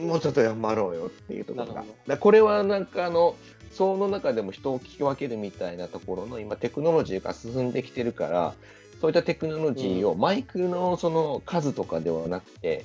[0.00, 1.84] もうちょっと頑張ろうよっていうところが。
[2.06, 3.36] だこれはなんかあの、
[3.72, 8.54] その中でも人を聞き分けるみたいなところの今テクノロジーが進んできてるから、
[9.00, 12.84] そういったテクノロジーをマイクのその数とかではなくて、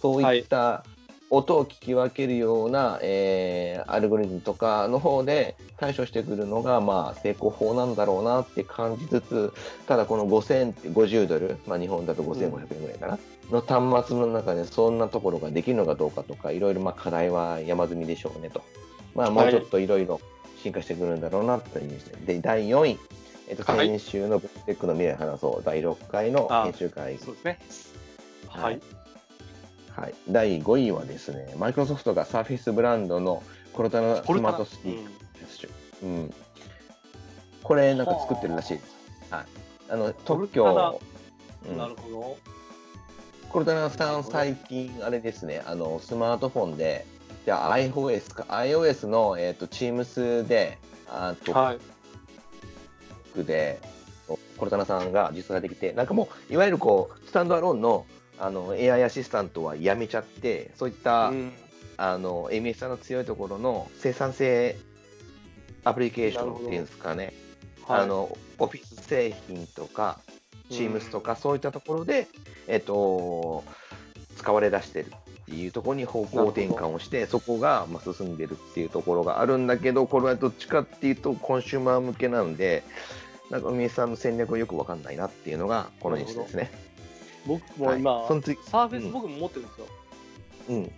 [0.00, 0.84] そういった
[1.30, 9.52] 音を聞き分けるような、えーアルゴリズムとかの方で対処してくるのが、まあ、成功法なんだろうなって感じつつ、
[9.86, 13.18] ただこの5050ドル、まあ、日本だと5500円ぐらいかな、
[13.50, 18.62] の端末の中でそんなところができるのかどうかとか、いろいろまあ課題は山積みでしょうねと。
[19.14, 20.20] まあ、もうちょっといろいろ
[20.62, 21.88] 進化してくるんだろうなという
[22.26, 22.34] で。
[22.34, 22.98] で、第4位。
[23.48, 27.58] えっと、はい先週のブックテックの未来話そう、第6回のあ研修会議そうですね。
[28.46, 28.80] ははいい。
[29.96, 35.68] はい、第5位はですね、マイクロソフトがサーフィスブランドのコルタナスマートスピーカーです。
[36.02, 36.34] うん。
[37.62, 38.96] これなんか作ってるらしいです。
[39.30, 39.44] はい。
[39.90, 40.98] あの、特許
[41.68, 42.36] うんなるほど。
[43.50, 47.04] コルタナさん最近あれですね、あの、スマートフォンで、
[47.44, 53.44] じゃあ iOS か、iOS の、えっ、と、Teams で、あと、はい。
[53.44, 53.80] で、
[54.56, 58.06] コルタナさんが実装ができて、なんかもう、いわゆるこう、スタンドアローンの
[58.40, 61.52] あの AI アシスタントはやめちゃって、そういった、うん。
[62.02, 64.78] あの MS さんの強いところの生産性
[65.84, 67.34] アプリケーションっていうんですかね、
[67.86, 68.00] はい。
[68.00, 70.18] あのオフィス製品とか、
[70.70, 72.26] Teams とか、そういったところで、
[72.68, 73.64] えっと、
[74.36, 82.82] 使われ出してるっていうところに方向転換をして、そこがまあ進んでるっていうところがあるんだけど、これはどっちかっていうと、コンシューマー向けなんで、
[83.50, 86.89] なんか海江さんの戦略はよくわかんないなっていうのが、このニュースですね。
[87.50, 88.28] 僕も今、はい。
[88.28, 88.60] その次。
[88.62, 89.08] サーフェうん。
[89.08, 89.86] ス僕も持ってるんですよ。
[90.68, 90.92] うん。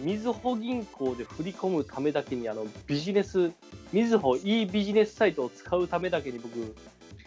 [0.00, 3.52] みずほ銀行で振り込むためだけにあのビジネス、
[3.92, 6.74] みずほ e ビジネスサイトを使うためだけに僕、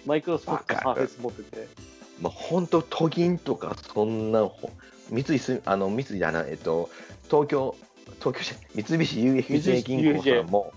[0.06, 1.68] マイクロソフトサーフェス持ってて、
[2.22, 4.72] まあ、本当、都銀とか、そんな、ほ
[5.10, 6.90] 三井す、あの、三井じゃない、えっと、
[7.30, 7.76] 東京、
[8.20, 10.74] 東京じゃ三菱 UFJ 銀行さんも、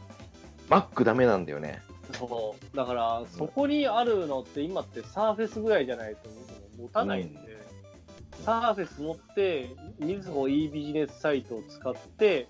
[0.68, 1.80] マックダメなんだよね。
[2.12, 2.76] そう。
[2.76, 6.28] だからそこにあるのって今ってサーフェスぐらいじゃないと
[6.78, 7.38] 持たないんで、
[8.44, 12.48] サーフェス持って、みずほ e ビジネスサイトを使って、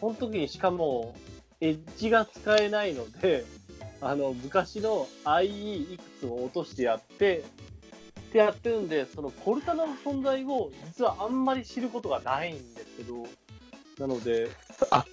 [0.00, 1.14] その時にしかも
[1.60, 3.44] エッジが使えないので、
[4.00, 7.44] あの昔の IE いくつを落としてやって、
[8.30, 13.26] ってやってるんで、そのコルタナの存在を実はあんまり知ることがないんですけど、
[13.98, 15.04] なので、サ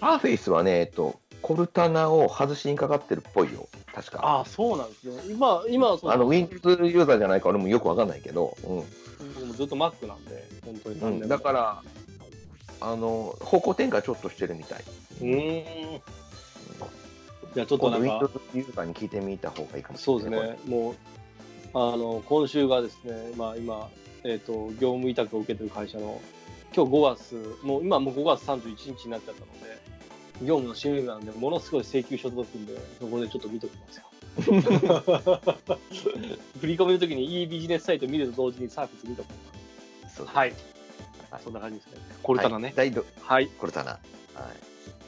[0.00, 4.20] ーフェイスはね、えっと、コルタナを外しにかかってるっぽいよ、確か。
[4.22, 5.22] ああ、そうなんですね。
[5.28, 8.84] 今、今はそあの、Windows ユーザーじゃないか俺もよくわかんないけど、うん。
[9.54, 11.82] ずっと Mac なんで、本当に残念、うん、だから、
[12.80, 14.84] あの、方向転換ちょっとしてるみたい。
[15.20, 16.02] うーん。
[17.54, 20.40] じゃあちょっとなんか、Windows ユーザーに聞いてみた方がいいかもしれそうない。
[20.50, 20.94] ですね、もう、
[21.74, 23.88] あの、今週がですね、まあ今、
[24.24, 26.20] えっ、と、業務委託を受けてる会社の、
[26.74, 29.78] 今日5月、もう今もう5月31日になっちゃったので、
[30.42, 34.04] 業務の締め日なんで、ものすごい請求書届くんで、そこでちょっと見ときますよ。
[36.60, 39.28] 振り込みの時にいいビジネスサイト見ると同時にサービス見とく
[40.14, 40.50] そうはい。
[40.50, 40.58] はい
[41.42, 41.92] そんな感じですね。
[42.22, 42.72] コルタナね。
[42.76, 43.48] はいはい。
[43.48, 43.90] コルタナ。
[43.90, 44.00] はい。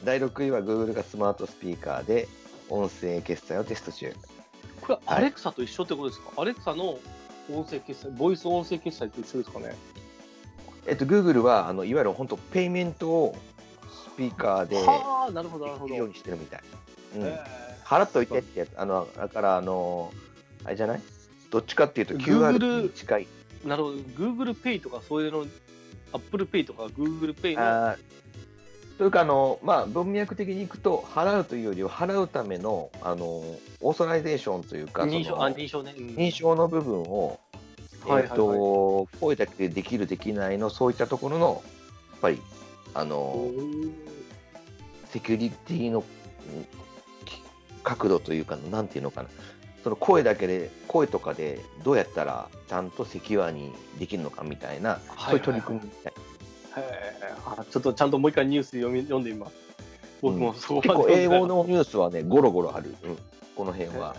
[0.03, 2.27] 第6位は Google がスマートスピーカーで
[2.69, 4.13] 音声決済をテスト中。
[4.81, 6.99] これ、アレクサと一緒ってことですか、アレクサの
[7.49, 9.73] 音声決済、ボイス音声決済と一緒ですかね？
[10.85, 13.56] えっと、Google は、あのいわゆる本当、ペイメントをス
[14.17, 15.87] ピーカーではあ、なるほど、なるほど。
[15.87, 16.61] できるようにしてるみたい。
[17.15, 17.23] うん。
[17.25, 17.39] え
[17.85, 20.11] 払っといてってやつ、あの、だから、あの、
[20.65, 21.01] あれじゃない？
[21.49, 23.27] どっちかっていうと Google QR に近い。
[23.63, 25.45] ーなるほど、Google Pay とかそういうの、
[26.11, 27.95] Apple Pay とか Google Pay の、
[28.97, 35.93] というか、あの、まあ、文脈的にいくと、払うというよりは、払うための、あの、 authorization というか、認証、認証ね。
[35.97, 36.05] うん。
[36.15, 37.39] 認証の部分を、
[38.05, 38.29] はいはいはい。
[38.31, 41.63] えっと、声だけでできる、できないの、そういったところの、
[42.11, 42.41] やっぱり、
[42.93, 43.91] あおの、ー
[45.09, 46.03] セキュリティの
[47.83, 49.29] 角度というか、なんていうのかな、
[49.83, 56.13] その声だけで、声とかでどうやったらちゃんとセキュアにできるのかみたいな、はいそういう取り組みみたい
[56.77, 59.53] へーあちょっとちゃんともう一回ニュース読み読んでみます。
[60.21, 63.17] 僕もそこ結構英語のニュースはね、ゴロゴロある、うん
[63.55, 64.15] この辺は。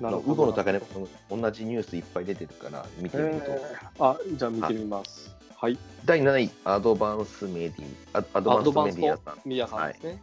[0.00, 0.34] なるウほど。
[0.34, 3.50] ゴの高値も同じニュースいっぱい出てるから、見てみると。
[3.50, 5.37] えーあ、じゃあ見てみます。
[5.60, 5.78] はい。
[6.04, 9.34] 第7位、アドバンスメディア、アドバンスメディアさん。
[9.44, 10.22] メディアさんですね。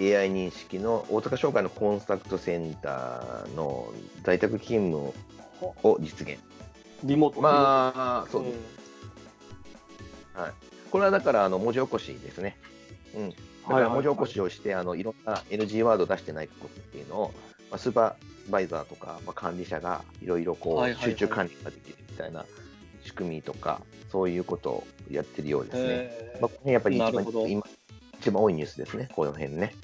[0.00, 3.92] AI 認識の大阪商会のコンタクトセンターの
[4.24, 5.14] 在宅勤務
[5.84, 6.40] を実現。
[7.04, 7.40] リモート。
[7.40, 8.60] まあ、そううんです。
[10.90, 12.56] これはだからあの文字起こしですね。
[13.14, 13.30] うん。
[13.30, 13.36] だ
[13.68, 17.34] から文字起こしをして、あのいろんな NG ワード出してないことっていうのを、
[17.70, 22.44] まあ、スーパーバイザーとか、まあ、管理者がいろいろこはいはいはいう集中管理ができるみたいな
[23.04, 23.80] 仕組みとか、
[24.14, 26.38] そういうことをやってるようですね。
[26.40, 27.26] まあ、この辺やっぱり一番
[28.20, 29.74] 一番多いニュースですね、この辺ね。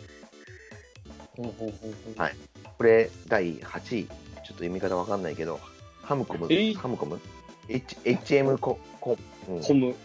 [1.37, 2.37] ほうほうほうほうはい
[2.78, 5.59] これ、第8位、ちょっと読み方わかんないけど、
[6.03, 7.20] ハムコム、ハムコム
[7.68, 9.18] ？H ?HM ココ
[9.49, 9.97] ム、うんコム。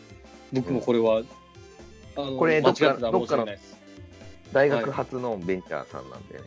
[0.54, 1.22] 僕もこれは、
[2.16, 3.46] あのこれ間違ってたらどっかの。
[4.52, 6.42] 大学発のベンチャーさんなんでね、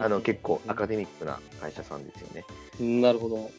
[0.00, 3.02] あの結構アカデデミックな会社さんですよね。
[3.02, 3.50] なるほど。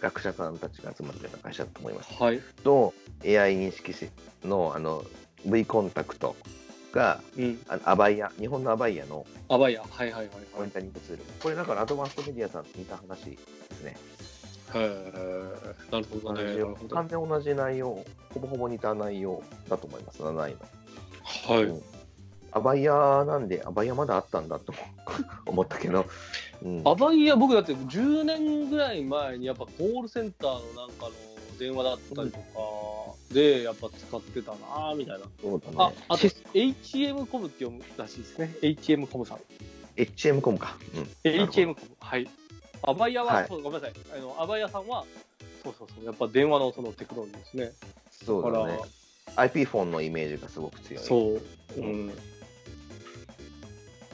[0.00, 2.22] 学者さんたちが集まってるような会社だと思います。
[2.22, 2.40] はい。
[2.64, 2.94] と、
[3.24, 4.08] AI 認識し
[4.44, 5.04] のあの
[5.44, 6.36] V コンタクト
[6.92, 7.58] が、うん。
[7.68, 9.82] あのアバイア、日本のアバイアのアバイア。
[9.82, 10.70] はいはいはいはいモニ。
[10.70, 11.22] タリングツール。
[11.42, 13.38] これだからアドバンストメディアさんと似た話で
[13.76, 13.96] すね。
[14.74, 16.88] へーなるほどね。
[16.90, 21.56] 完全同じ内容、ほぼほぼ似た内容だと思います、7位の。
[21.56, 21.64] はい。
[21.64, 21.82] うん
[22.52, 24.72] アバイアなんで、アバイアまだあったんだと
[25.46, 26.06] 思ったけど、
[26.62, 31.12] うん、アバイア、僕だって10年ぐらい前にやっぱコールセンターのなんかの
[31.58, 32.44] 電話だったりとか
[33.32, 35.26] でやっぱ使ってたなぁみたいな。
[35.40, 35.76] そうだね。
[35.78, 38.54] あ、あと HM コムって読むらしいですね。
[38.62, 39.38] HM コムさん。
[39.96, 40.76] HM コムか。
[40.94, 41.90] うん、HM コム。
[42.00, 42.28] はい。
[42.82, 43.92] アバイアは、はいそうごめんなさい。
[44.16, 45.04] あの、アバイアさんは、
[45.62, 46.04] そうそうそう。
[46.04, 47.72] やっぱ電話のそのテクノロジーですね。
[48.10, 48.86] そうだねか。
[49.36, 51.02] IP フォンのイメージがすごく強い。
[51.02, 51.38] そ
[51.76, 51.80] う。
[51.80, 52.12] うん。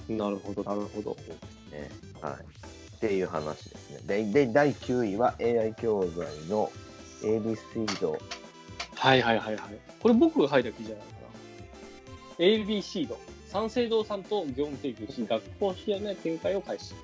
[0.09, 1.17] なるほど、なるほど。
[1.73, 1.91] ね。
[2.21, 2.35] はい。
[2.97, 4.25] っていう話ですね。
[4.33, 6.71] で、で第9位は AI 教材の
[7.23, 8.19] ABC ド。
[8.95, 9.79] はいはいはいはい。
[10.01, 11.13] これ僕が書いた記事じゃないか
[12.39, 12.45] な。
[12.45, 13.19] AB シード。
[13.49, 16.95] 三省堂さんと業務提携し、学校支援の展開を開始。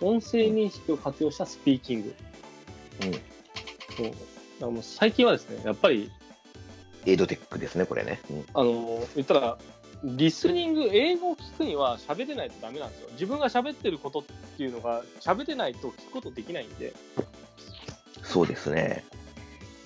[0.00, 2.14] 音声認識を活用したスピーキング。
[3.04, 3.12] うん。
[3.12, 4.06] そう。
[4.06, 4.16] だか
[4.60, 6.10] らもう最近はですね、やっぱり、
[7.06, 8.20] エイドテックですね、これね。
[8.30, 8.44] うん。
[8.54, 9.58] あの、言ったら、
[10.04, 13.08] リスニング、英語を聞くには喋れないとダメなんですよ。
[13.12, 16.92] 自分が喋ってることっていうのが、喋れないと聞くことできないんで。
[18.22, 19.02] そうですね。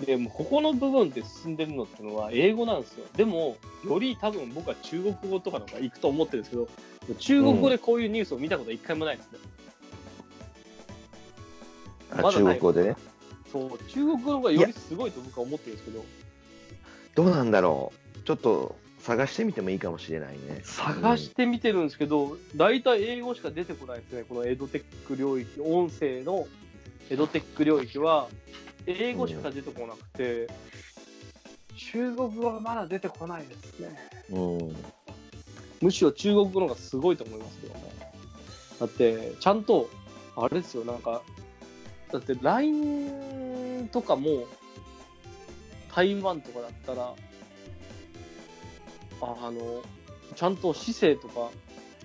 [0.05, 3.05] でもうここの部分で進んでるのってのは英語なんですよ。
[3.15, 3.55] でも、
[3.85, 9.39] より多分僕は中国語とかの方が行くと思ってるんですけど、中国語でこういうニュースを見たことは一回もないですね。
[12.11, 12.95] あまだない中国語でね？
[13.51, 16.05] そう、中国語の方がよりすごいと僕は思ってるんですけど、
[17.15, 18.19] どうなんだろう。
[18.23, 20.61] ちょっと探してみてもいいかもしれないね。
[20.63, 24.23] 探してみてるんですけど、大体英語しか出てこないですね。
[24.27, 26.47] このエドテック領域、音声の
[27.09, 28.27] エドテック領域は
[28.85, 30.47] 英語しか出てこなくて、
[31.77, 33.97] 中国語はまだ出てこないですね。
[34.31, 34.75] うん。
[35.81, 37.81] むしろ中国語の方がすごいと思いますけどね。
[38.79, 39.89] だって、ちゃんと、
[40.35, 41.21] あれですよ、なんか、
[42.11, 44.45] だって LINE とかも、
[45.93, 47.13] 台湾とかだったら、
[49.21, 49.81] ああの、
[50.35, 51.49] ちゃんと姿勢とか、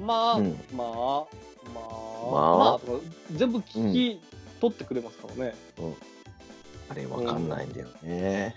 [0.01, 0.59] まあ、うん。
[0.75, 1.27] まあ、まあ、
[1.73, 2.59] まあ。
[2.59, 4.21] まあ、とか、全部聞き
[4.61, 5.55] 取ってくれますからね。
[6.91, 8.55] あれわかんないんだよね。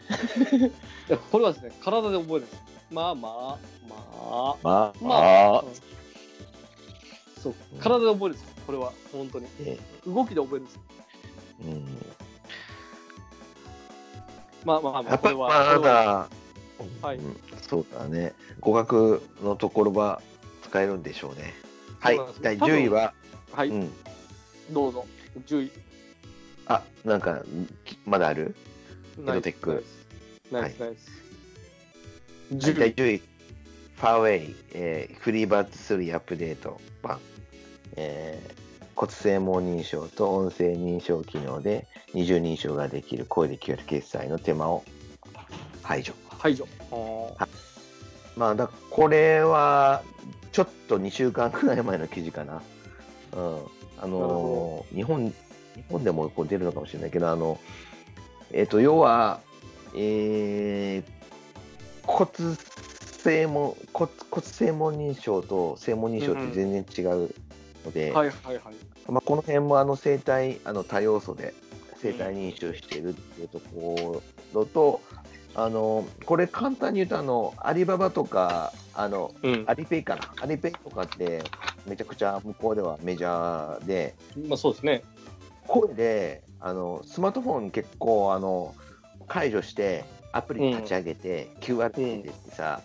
[1.09, 2.61] いやこれはですね、体で覚えるんです。
[2.91, 9.47] まあまあ、まあ、まあ、ままあ、あうん、そう、体で覚えるんですよ、これは、本当に。
[9.61, 10.81] え動きで覚えるんですよ。
[11.65, 11.85] うん。
[14.65, 15.47] まあまあまあ、これは。
[15.77, 16.29] まだ、
[17.01, 17.17] はい。
[17.17, 17.41] うん。
[17.61, 18.33] そうだね。
[18.59, 20.21] 語学のところは
[20.63, 21.53] 使えるんでしょうね。
[21.99, 22.19] はい。
[22.41, 23.13] 第多分10位は、
[23.51, 23.91] はい、うん。
[24.71, 25.05] どうぞ。
[25.47, 25.71] 10位。
[26.67, 27.43] あ、なんか、
[27.85, 28.55] きまだある？
[29.19, 29.85] エドテック。
[30.51, 31.09] ナイス、ナイス。
[32.51, 32.93] はい10第位。
[32.93, 37.19] 10位、ファーウェイ、えーフリーバッツ3アップデート版、
[37.95, 41.85] えー骨性網認証と音声認証機能で
[42.15, 44.83] 二重認証ができる声で QR 決済の手間を
[45.83, 46.13] 排除。
[46.39, 46.67] 排除。
[48.37, 50.03] まあ、だこれは
[50.51, 52.61] ちょっと2週間くらい前の記事かな。
[53.33, 53.57] うん。
[53.99, 55.33] あのー日本、日
[55.89, 57.59] 本でもこう出るのかもしれないけど、あの、
[58.51, 59.41] えっ、と、要は、
[59.95, 61.17] えー
[62.07, 62.55] 骨
[63.27, 67.35] 性も骨骨性網認証と性網認証って全然違う
[67.85, 68.75] ので、はいはいはい。
[69.09, 71.53] まあ、この辺もあの生体あの多要素で
[71.97, 74.21] 生体認証しているっていうとこ
[74.53, 75.01] ろと、
[75.57, 79.63] あのこれ簡単に言うとあのアリババとかあのうん。
[79.65, 81.43] アリペイかなアリペイとかって
[81.87, 84.15] めちゃくちゃ向こうではメジャーで
[84.47, 85.03] まあそうですね。
[85.67, 88.75] 声であのスマートフォン結構あの
[89.27, 92.81] 解除してアプリ立ち上げて、QR ってってさ、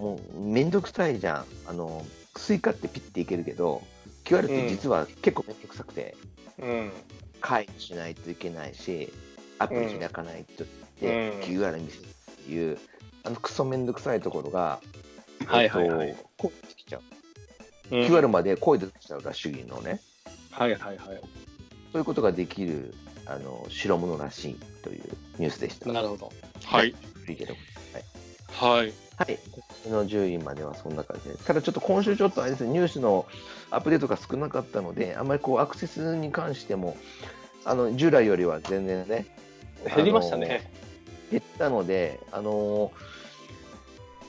[0.00, 2.04] もうめんどくさいじゃんあの
[2.36, 3.82] Suica ってピッていけるけど
[4.24, 6.16] QR って実は結構めんどくさくて。
[6.58, 6.90] うん。
[7.40, 9.12] 解除しないといけないし、
[9.58, 10.66] アプリ開かないとっ
[10.98, 11.98] て、うん QR 見せ
[12.46, 12.78] いう、
[13.24, 14.80] あのクソめんどくさいところが、
[15.46, 17.00] はいはいはいえっと声出てきちゃう。
[17.00, 17.06] うん
[17.88, 20.00] QR まで声出てきちゃうら主義のね、
[20.50, 20.98] はいはいはい。
[20.98, 21.12] そ
[21.94, 22.94] ういうことができる
[23.26, 25.02] あの代物らしいという
[25.38, 25.92] ニュースでした。
[25.92, 26.32] なるほど。
[26.64, 26.94] はい。
[27.20, 27.54] 古いけど。
[28.52, 28.92] はい。
[29.16, 29.38] はい。
[29.84, 31.36] この10位まではそんな感じで。
[31.36, 33.26] ただちょっと今週ちょっとあれですね、ニュースの
[33.70, 36.96] アップデートが少なかったので、あんまりこうアクセスに関しても、
[37.64, 39.26] あの従来よりは全然ね、
[39.94, 40.70] 減りましたね。
[41.30, 43.16] 減ったので、あのー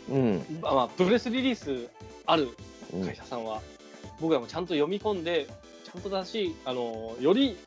[0.10, 1.90] うん、まあまあ、プレスリリース
[2.26, 2.50] ある
[2.94, 3.06] うん。
[3.06, 3.62] 会社さんは、
[4.20, 5.48] 僕らもちゃんと読み込んで、
[5.84, 7.58] ちゃんとだし、あの、より、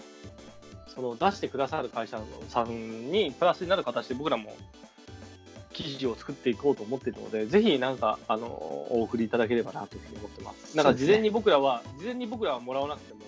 [0.88, 4.56] その出してくださる会社さんにプラスになる形で僕らも
[5.72, 10.76] 記事を作っていこうと思っているので、ぜひなんか、あの、お送りいただければなというふうに思ってます。
[10.76, 13.20] なんか事前に僕らは、事前に僕らはもらわなくても、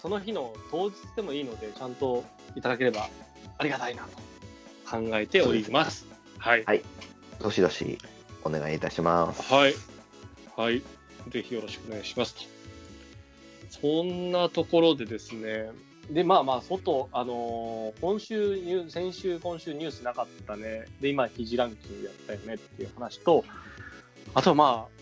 [0.00, 3.08] その日の当日でもいいので、ちゃんといただければ
[3.58, 4.27] ありがたいなと
[4.90, 6.06] 考えております。
[6.38, 6.64] はい。
[7.40, 7.98] どしどし
[8.44, 9.52] お願いいたします。
[9.52, 9.74] はい。
[10.56, 10.82] はい。
[11.28, 12.40] ぜひよろしくお願いしますと。
[13.70, 15.70] そんなところでですね、
[16.10, 20.86] で、まあまあ、外、あのー今週先週、今週ニュースなかったね。
[21.00, 23.44] で、今、記事ランキングやったよねっていう話と、
[24.34, 24.98] あとはまあ、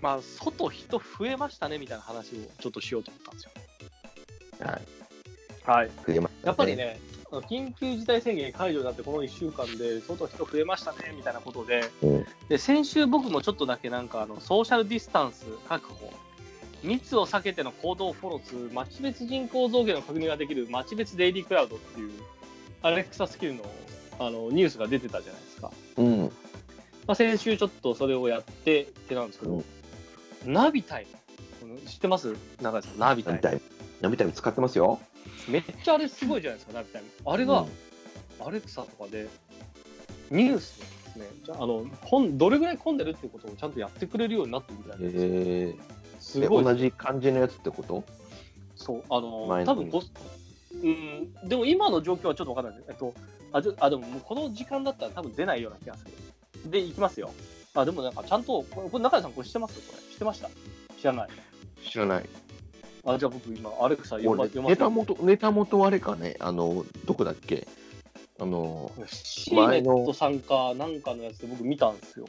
[0.00, 3.50] まあ、外人増えましたねみたいな話をちょっとしようと思ったんですよ。
[4.66, 5.80] はい。
[5.80, 5.90] はい。
[6.06, 6.76] 増えましたやっぱり。
[6.76, 7.00] ね、
[7.30, 12.26] 緊急事態宣言解除になってこの1週間で外人増えましたねみたいなことで、うん。
[12.48, 16.12] で先週僕もちょっとだけなんかあのソーシャルディスタンス確保
[16.82, 22.10] 密を避けての行動をフォローする町別人口増減の確認ができる町別デイリークラウドっていう
[22.82, 23.62] アレクサスキルの
[24.18, 26.20] あのニュースが出てたじゃないですか、うん。
[26.20, 26.28] ま
[27.12, 29.62] あ、先週ちょっとそれをやってってなんですけど、
[30.44, 31.06] ナビタイ
[31.62, 31.78] ム。
[31.86, 32.34] 知ってます？
[32.60, 33.60] 中井さんナビタイム。
[34.00, 35.00] ナビタイム使ってますよ。
[35.48, 37.66] めっちゃあれすごいじゃないですかナビタイムあれが、
[38.44, 39.28] アレクサとかで
[40.30, 45.74] ニュースですね、じゃああの混どれぐらい混んでるっていうことをちゃんとやってくれるようになってるみたいなえ
[46.20, 48.04] すー、ごい同じ感じのやつってこと？
[48.76, 50.02] そう、あの多分こ、
[50.72, 52.82] うん、でも今の状況はちょっとわかんない。
[52.88, 53.12] えっと、
[53.52, 56.04] あ、じゃあでもこの時間だったら多分出ないような気がす
[56.64, 56.70] る。
[56.70, 57.30] で、いきますよ。
[57.74, 59.74] あ、でもなんかちゃんと、これ、これ中谷さんこれ知ってます？
[59.80, 60.12] これ。
[60.12, 60.48] 知ってました？
[60.98, 61.28] 知らない。
[61.84, 62.28] 知らない。
[63.04, 67.66] あ、じゃあ僕今、アレクサ読ま俺読まネタ元、ネタ元あれかね、あの、どこだっけ？
[68.38, 72.26] あの、シーネットさんかなんかのやつで僕見たんですよ。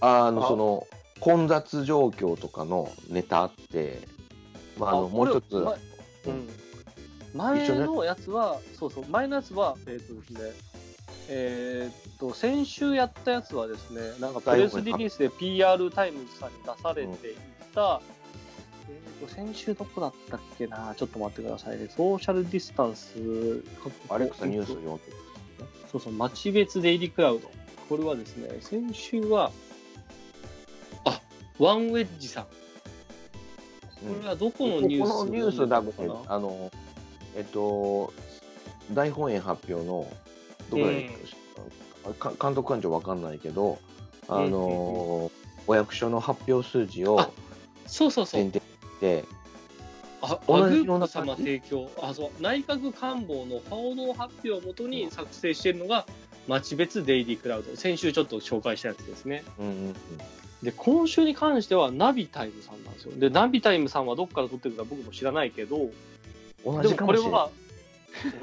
[0.00, 0.86] あの、あその、
[1.20, 4.00] 混雑状況とかのネタあって、
[4.78, 5.76] まあ、あの、もう一つ、ま
[6.26, 6.48] うん。
[7.34, 10.40] 前のやつは、そうそう、前のやつは、えっ、とですね、
[11.28, 18.02] えーっと、先週やったやつはですね、なんかプレスリリースで PR タイムズさんに出されていた、えーっと、
[19.28, 23.62] 先週どこだったっけな、ちょっと待ってくださいね、ソーシャルディスタンス、
[24.08, 25.02] アレクサニュースを読んで
[25.90, 27.50] そうそう、町別デイリークラウド。
[27.88, 29.50] これはですね、先週は、
[31.04, 31.20] あ、
[31.58, 32.44] ワンウェッジさん。
[32.44, 32.50] こ
[34.22, 36.14] れはどこのニュースこのニュースだのかな？
[36.28, 36.70] あの、
[37.36, 38.12] えっと、
[38.92, 40.06] 大本営発表の、
[40.70, 41.10] どこで、
[42.18, 43.78] か監督官庁わかんないけど、
[44.28, 45.30] あの、
[45.66, 47.30] お役所の発表数字をあ
[47.86, 48.50] そうそうそう
[49.00, 49.24] て、
[50.22, 51.90] あ、同じような様提供。
[52.02, 52.42] あ、そう。
[52.42, 56.06] 内閣官房の報道発表をもとに作成しているのが、
[56.46, 57.76] 町別デイリークラウド。
[57.76, 59.44] 先週ちょっと紹介したやつですね。
[59.58, 59.94] うんうんうん
[60.62, 63.12] で、今週に関しては、ナビタイムさんなんですよ。
[63.16, 65.90] で、ナビタイムさんはどっから撮ってるか僕も知らないけど、
[66.64, 67.30] 同でもじかもしれない。
[67.30, 67.50] これは、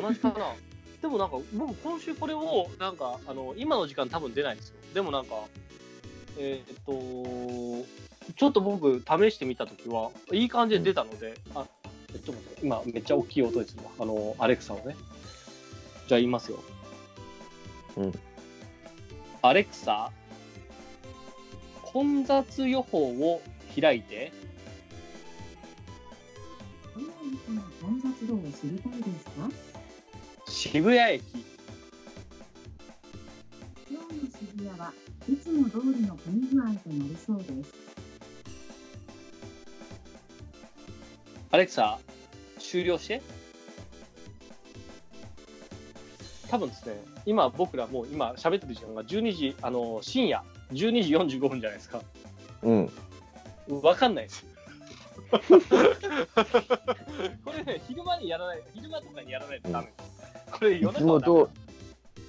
[0.01, 0.55] 同じかな。
[0.99, 4.75] でもなんか、僕今週これを、なんか、あの、今の時間多分出ないんですよ。
[4.95, 5.35] でもなんか、
[6.39, 7.85] えーっと、
[8.35, 11.65] ちょっと僕試してみたときは、いい感じで出たので、あ、
[12.11, 13.83] ちょっと待って、今めっちゃ大きい音ですわ。
[13.99, 14.95] あの、アレクサをね。
[16.07, 16.63] じゃあ言いますよ。
[17.97, 18.13] うん。
[19.41, 20.11] アレクサ、
[21.83, 23.41] 混雑予報を
[23.79, 24.31] 開いて、
[26.93, 27.07] 都内
[27.55, 29.49] の混雑度を知りたいですか？
[30.47, 31.23] 渋谷駅。
[33.89, 34.93] 今日の渋谷は
[35.29, 37.86] いつも通りの混み具合となりそうです。
[41.57, 41.97] アレクサ、
[42.59, 43.19] 終了して？
[46.51, 52.03] 多分ですね、今僕らもう今喋ってる時間が12時、あの、深夜12時45分じゃないですか。
[52.61, 52.91] うん。
[53.81, 54.45] わかんないです。
[57.43, 60.51] これね、昼間にやらない、昼間とかにやらないとダメです。
[60.51, 61.49] これい夜つも中はダメど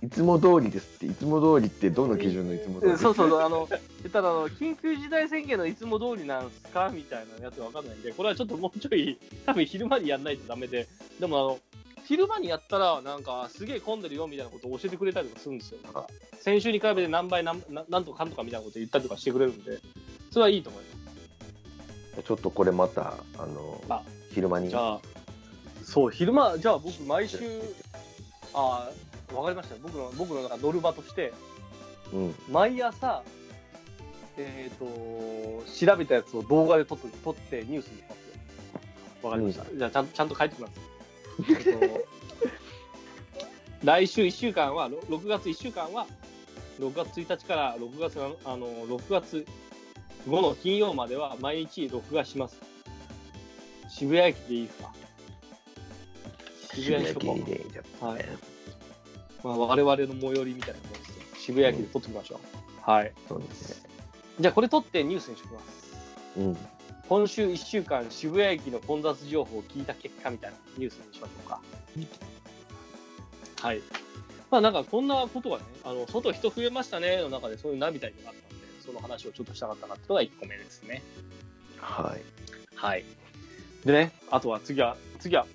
[0.02, 2.98] いつも通りですって、いつも通りってどの基準のいつも通り？
[2.98, 3.78] そうそうそう、あの、言
[4.08, 10.86] ったらあの、緊急事態宣言のいつも通りなんすかみたいなやつわかんないんで、これはちょっともうちょい、多分昼間にやんないとダメで、
[11.18, 11.58] でもあの、
[12.04, 15.80] 昼間にやったら、なんか、すげえ混んでるよみたいなことを教えてくれたりとかするんですよ。
[15.82, 16.06] なんか、
[16.40, 19.80] 先週に比べて何倍何、ななんとかかんとかみたいなこと言ったりとかしてくれるんで、
[20.30, 20.82] それはいいと思い
[22.16, 24.70] まちょっとこれまた、あの、あ昼間にす。
[24.70, 25.00] じゃあ、
[25.84, 27.38] そう、昼間、じゃあ僕、毎週、
[28.54, 28.90] ああ、
[29.34, 29.76] わかりました。
[29.82, 31.32] 僕の、僕のなんかノルマとして、
[32.12, 32.34] うん。
[32.50, 33.22] 毎朝、
[34.36, 34.84] えっ、と、
[35.66, 39.28] 調べたやつを動画で撮って撮ってニュースにしますよ。
[39.28, 39.64] わかりました。
[39.74, 40.72] じゃあちゃん、ちゃんと書いてきます。
[41.48, 42.08] えっと
[43.84, 46.06] 来週1週間は、ろ6月1週間は、
[46.80, 49.46] 6月1日から6月の、あの、6月
[50.26, 52.60] 5の金曜までは毎日録画します。
[53.88, 54.92] 渋谷駅でいいですか？
[56.74, 57.44] 渋谷にしとこう。
[57.44, 58.24] でじゃあはい。
[59.48, 62.40] まあ、我々の最寄りみたいなもんですよ渋谷駅で撮ってみましょ
[62.86, 62.90] う。
[62.90, 63.12] はい。
[63.26, 63.90] そうですね。
[64.40, 65.96] じゃあこれ撮ってニュースにしておきます。
[66.36, 66.56] うん。
[67.08, 71.60] 今週1週間渋谷駅の混雑情報を聞いた結果みたいなニュースにしましょうか。
[73.62, 73.80] はい。
[74.50, 81.02] まあなんかこんなことがね、あの、外人増えましたねの中でそういうナビタイムがあったんで、その話をちょっとしたかったなっていうのが1個目ですね。
[81.78, 82.22] はい。
[82.74, 83.04] はい。
[83.84, 85.46] でね、あとは次は、次は、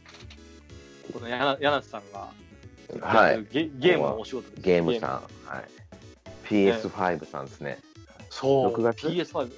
[1.13, 2.31] この柳柳瀬さんが、
[3.01, 3.45] はい。
[3.51, 4.61] ゲゲームのお仕事です。
[4.61, 5.11] ゲームさん。
[5.11, 5.83] はい。
[6.45, 7.79] PS5 さんですね。
[8.29, 9.51] そう、6月？PS5。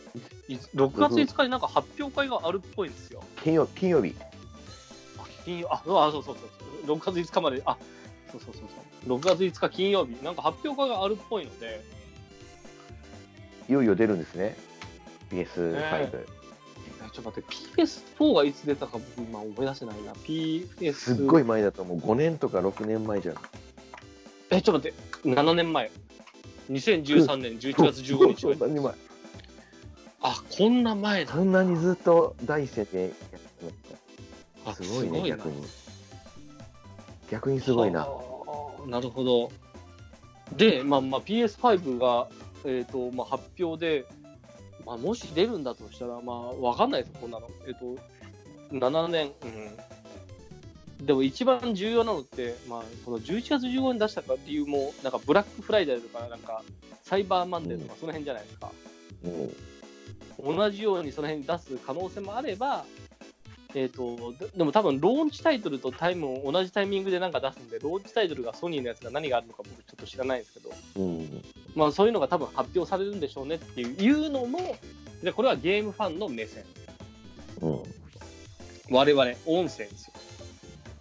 [0.48, 3.24] い6月5日になんか発表会があるっぽいんですよ。
[3.44, 4.16] 金曜金曜日。
[5.18, 6.36] あ、金曜、あ、あそうそうそう
[6.86, 6.98] そう。
[6.98, 7.78] 6月5日まで、あ、
[8.32, 8.64] そうそうそう
[9.08, 9.18] そう。
[9.18, 11.84] 6月5日金曜日、なんか発表会があるっぽいので、
[13.68, 14.56] いよいよ出るんですね。
[15.32, 15.74] PS5。
[15.74, 16.35] ね
[17.06, 20.14] えちょっと待って、PS4 がいつ出たか僕今思い出せないな。
[20.14, 20.94] PS。
[20.94, 23.36] すっごい前だともう5年とか6年前じゃん。
[24.52, 25.92] え、ちょっと待って、7年前。
[26.72, 28.94] 2013年11月15日そんなに前？
[30.22, 31.34] あ、こんな前だ。
[31.34, 33.16] そんなにずっと第一線でやって
[34.66, 35.64] あたすごいね、な逆に。
[37.30, 38.02] 逆にすごいな。
[38.02, 39.52] あーなるほど。
[40.58, 42.28] で、まあまあ PS5 が、
[42.66, 44.06] えっ、と、まあ発表で、
[44.86, 47.50] まあもし出るんだとしたら、まあわかんないですよ、こんなの。
[47.68, 47.98] えっ、と、
[48.72, 51.06] 7年、うん。
[51.06, 56.64] でも一番重要なのって、まあ、この11月15日に出したかっていう、もう、なんかブラックフライデーとか、なんか、
[57.04, 58.72] サイバーマンデーとか、その辺じゃないですか。
[59.24, 60.56] うん。
[60.58, 62.86] 同じようにその辺に出す可能性もあれば、
[63.78, 71.44] えー、とででも多分ローンチタイトルとタイムを同じタイミングでなんか出すんで、ローンチタイトルがソニーのやつが何があるのか僕ちょっと知らないんですけど、うん。
[71.76, 74.78] まあ、そういうのが多分発表されるんでしょうねっていういうのも、
[75.22, 76.64] でこれはゲームファンの目線。
[77.62, 77.84] うん。
[78.92, 80.14] 我々、音声ですよ。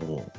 [0.01, 0.33] うん。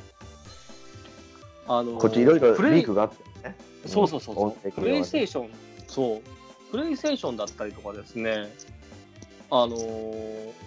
[1.68, 3.56] あのこっちいろいろプレイリークがあったよね。
[3.86, 5.50] そうそうそうそう、プレイステーション、
[5.88, 8.52] そう、プレイステーションだったりとかですね、
[9.50, 10.65] あのー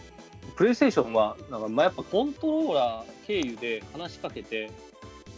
[0.59, 4.69] プレイステーションは、なんかまあやっぱコントローラー経由で話しかけて、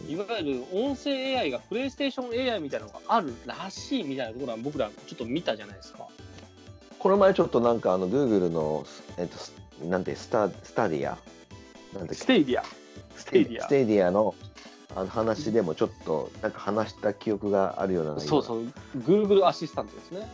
[0.08, 6.08] いわゆる音声 AI がプレイステーション AI みたいなのがあるらしいみたいなところは僕らちょっと見たじゃないですか。
[6.98, 8.84] この前ちょっとなんかあの Google の、
[9.16, 9.54] えっと、す
[9.84, 11.16] なんてスタスタディア？
[11.96, 12.14] なんだっけ？
[12.16, 12.64] ステイディア。
[13.14, 13.24] ステイディア。
[13.24, 14.34] ステイディアの
[14.96, 18.64] あの話でもちょっとなんか話した記憶があるようなそうそう、
[18.98, 20.28] Google アシスタントですね。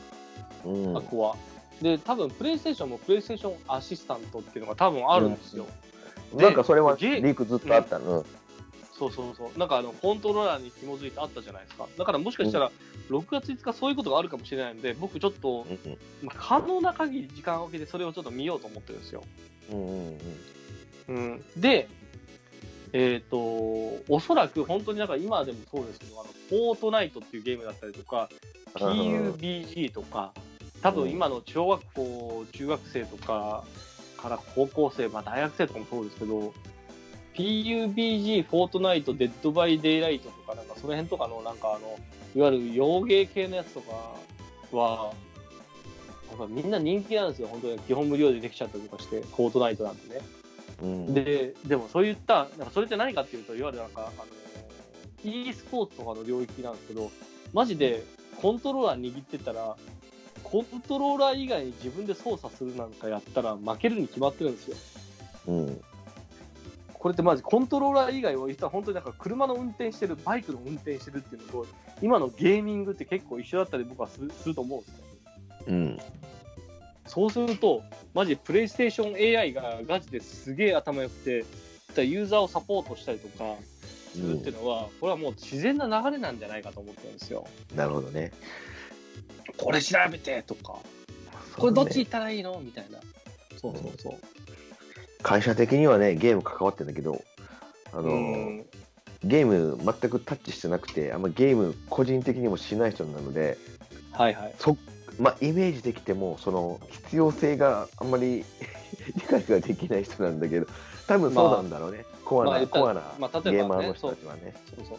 [0.64, 1.36] う、うん、あここは。
[1.83, 5.66] で、多分プレイステーションもプレイステーションアシスタントっていうのが多分あるんですよ。
[6.35, 8.24] でなんかそれはリゲークずっとあったの、
[8.99, 9.59] そうそうそう。
[9.59, 11.87] なんかあの、コントローラーに紐づいてあったじゃないですか。
[11.97, 12.72] だからもしかしたら、
[13.09, 19.22] 6月5日そういうことがあるかもしれないので、僕ちょっと、うんまあ、可能な限り時間を空けてそれをちょっと見ようと思ってるんですよ。
[19.70, 20.18] うんうん
[21.09, 21.45] うん。
[21.57, 21.89] で、
[22.93, 30.33] えっ、と、おそらく本当になんか今でもそうですけど、あの、フォートナイトっていうゲームだったりとか、うん PUBG とか、
[30.83, 33.64] 多分今の小学校、中学生とか
[34.16, 36.53] から高校生、まあ大学生とかもそうですけど、
[37.35, 41.99] PUBG、フォートナイト、デッドバイデイライトとか、なんかその辺とかの、なんかあの、
[42.35, 44.16] いわゆる洋芸系のやつとか
[44.72, 45.12] は、
[46.31, 47.79] なんかみんな人気なんですよ、本当に。
[47.81, 50.20] 基本無料でできちゃったりとかして、フォートナイトなんてね。
[50.83, 54.22] うんで、でもそういった、なんかそれって何かっていうと、いわゆるなんか、あ
[55.26, 57.11] の、e スポーツとかの領域なんですけど、
[57.53, 58.05] マジで
[58.41, 59.76] コントローラー握ってたら、
[60.51, 64.76] コントローラー以外に自分で操作するなんかやったら負けるに決まってるんですよ。
[65.49, 65.80] うん
[66.99, 71.66] これってマジコントローラー以外を言ったら本当になんか車の運転してる、バイクの運転してるっていうのと、
[72.03, 75.05] 今のゲーミングって結構一緒だったり僕はすると思うんですね。
[75.68, 75.99] うん
[77.07, 77.82] そうすると、
[78.14, 81.14] マジでプレイステーション AI がガチですげえ頭良く
[81.94, 83.55] て、ユーザーをサポートしたりとか
[84.12, 87.46] するっていうのは、これはもう自然な流れなんじゃないかと思ってるんですよ。
[87.74, 88.32] なるほどね
[89.57, 90.79] これ調べてとか、
[91.57, 92.99] これどっち行ったらいいのみたいな。
[93.61, 94.19] そうそうそう。
[95.23, 97.23] 会社的にはねゲーム関わってんだけど
[97.93, 98.66] あの、うん
[99.25, 103.59] ゲーム全くタッチしてなくてあんまゲーム個人的にもしない人なので
[104.12, 104.55] はいはい。
[104.59, 104.77] そ
[105.19, 108.45] まあイメージできてもその必要性があんまり
[109.16, 110.66] 理解ができない人なんだけど
[111.09, 114.99] 多分そうなんだろうね、コアな、まあコアなまあねゲーマーの人たちはねそうそう。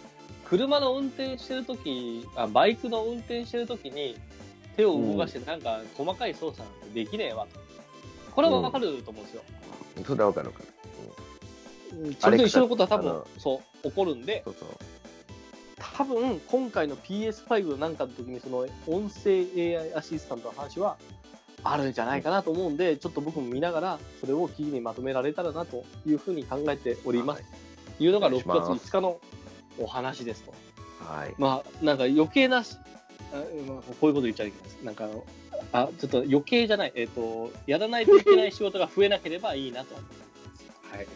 [0.50, 4.16] 車の運転してるとき、あ、バイクの運転してるときに、
[4.76, 7.60] 手を動かしてなんか細かい操作なんてできねえわと。
[8.32, 9.44] これはわかると思うんですよ。
[10.06, 14.70] それはわかるわかる、それと一緒のことは多分そう、起こるんで、そうそう。
[15.98, 20.98] 多分、今回の PS5 なんかの時に、その音声 AI アシスタントの話は、
[21.64, 27.44] あるんじゃないかなと思うんで、ちょっと僕も見ながら、それを記事にまとめられたらなというふうに考えております。
[27.98, 28.08] とい。
[28.08, 28.80] うのが6お願いします。
[28.80, 29.20] 月5日の
[29.80, 30.54] お話ですと。
[31.00, 32.78] はいまあ、なんか余計なし、
[33.34, 33.36] あ
[33.68, 34.84] まあ、こういうこと言っちゃいけないです。
[34.84, 35.08] なんか
[35.72, 40.14] あちょっと余計じゃない、えっ、と、やらないといけない仕事が増えなければいいなと思いま
[40.92, 40.96] す。
[40.96, 41.08] はい。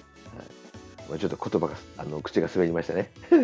[1.10, 3.42] まあ、ちょっと言葉があの口が滑りましたね、うん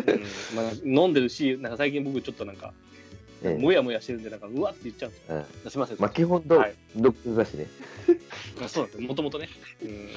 [0.56, 2.72] まあ、飲んでるし、なんか最近僕ちょっとなんか、
[3.42, 5.36] ええもやもやしてるんで、なんか、うわって言っちゃうんですよ。
[5.36, 5.96] うんすみません。
[5.98, 7.66] まあ基本ど、はい独特だしね
[8.62, 9.08] あそうなんですよ。
[9.08, 9.48] もともとね。
[9.82, 10.08] うん。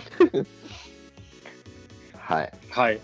[2.18, 3.00] は いはい。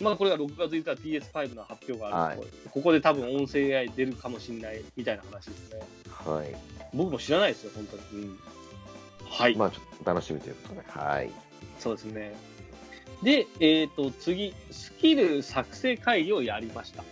[0.00, 5.80] まあ、これが6月5日 PS5 の発表があると、ここで多分音声 AI 出るかもしれないみたいな話ですね。
[6.08, 6.54] はい
[6.94, 8.22] 僕も知らないですよ、本当に。
[8.22, 8.38] うん。
[9.28, 9.56] はい。
[9.56, 11.30] まあちょっと楽しみということではい
[11.78, 12.34] そうですね。
[13.22, 17.02] で、えっ、と、次、スキル作成会議をやりました。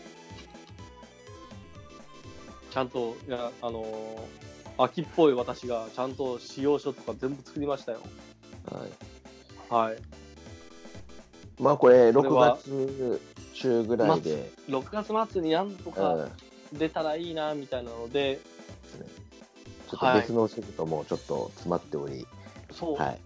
[2.70, 4.42] ちゃんと、いやあのー
[4.78, 8.00] 秋っぽい私がちゃんと使用書とか全部作りましたよ。
[8.70, 8.90] はい
[9.90, 9.96] はい。
[11.60, 13.20] まあこれ6これは月
[13.54, 15.92] 中ぐらいで、6月末になんとうん。
[15.92, 16.28] か
[16.72, 18.40] 出たらいいな、みたいなので、
[19.90, 22.26] ちょっと別のお仕事もちょっと詰まっており、
[22.70, 22.96] そう。
[22.96, 23.18] はい、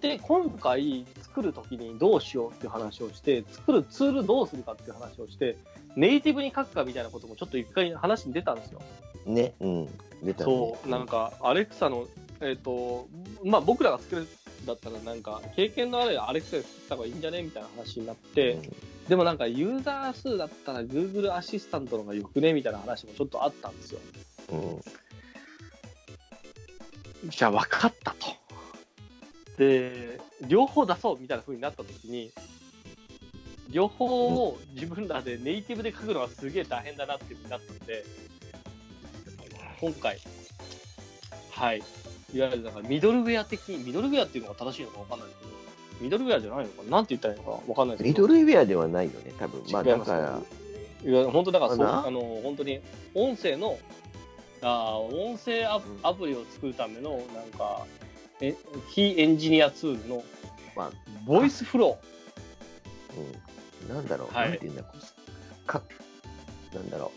[0.00, 5.56] で、今回作るときにどうしようっていう話をして、作るツールどうするかっていう話をして、
[5.96, 8.80] ネイティブに書くかみたいなこともちょっと一回話に出たんですよ。
[9.26, 9.86] ね、うん、
[10.22, 10.44] 出たね。
[10.44, 12.06] そう、なんか、アレクサの、
[12.40, 13.06] えっ、と、
[13.44, 14.26] まあ僕らが作るん
[14.66, 18.58] だったら、なんか、経験のあるアレクサで作った方がいいんじゃねみたいな話になって、
[19.08, 24.00] でもなんか、ユーザー数だったら Google アシスタントの方がよくねみたいな話もちょっとあったんですよ。
[24.52, 24.80] うんうん
[27.28, 28.28] じゃあ分かったと。
[29.58, 32.32] で、両方出そうみたいな風になった時に、
[33.68, 34.06] 両方
[34.46, 38.04] を自分らでネイティブで書くのはすげえ大変だなっていう風になったんで、
[39.80, 40.18] 今回、
[41.50, 41.82] はい。
[42.32, 45.50] いわゆるだからミドルウェア的に、ミドルウェアっていうのが正しいのか分かんないけど、
[46.00, 46.82] ミドルウェアじゃないのか？
[46.84, 47.62] ななんて言ったらいいのか？
[47.66, 48.08] 分かんないけど。
[48.08, 49.62] ミドルウェアではないよね、多分。
[49.72, 50.40] まあだから、
[51.04, 52.80] いや本当だからそうあの本当に
[53.14, 53.78] 音声の
[54.62, 55.98] あー音声アプうん。
[56.02, 57.86] アプリを作るためのなんか
[58.40, 58.54] え
[58.88, 60.22] 非エンジニアツールの
[60.76, 60.90] まあ、
[61.26, 61.98] ボイスフロ
[63.90, 64.50] うん、なんだろう、はい。
[64.50, 65.66] なんて言うんだろう。
[65.66, 65.82] か、
[66.72, 67.12] なんだろ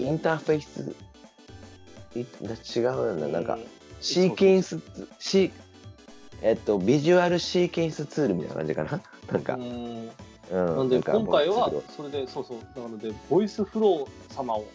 [0.00, 0.96] う、インターフェース、
[2.16, 2.22] い違
[2.86, 3.60] うんだ、ーなんかう、
[4.04, 5.50] シーケンスツ、シー
[6.42, 9.00] えっと、ビジュアルシーケンスツールみたいな感じかな？
[9.32, 10.10] なんか、うん。
[10.50, 12.78] うん、なんでか今回はそれでそうそう。
[12.78, 14.66] なのでボイスフロー様を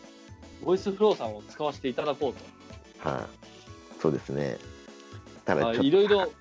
[0.65, 4.57] ボイスフローさんを使わせていただこうはい、そうですね。
[5.45, 6.31] たと、だ、ちょっとはい、いろいろ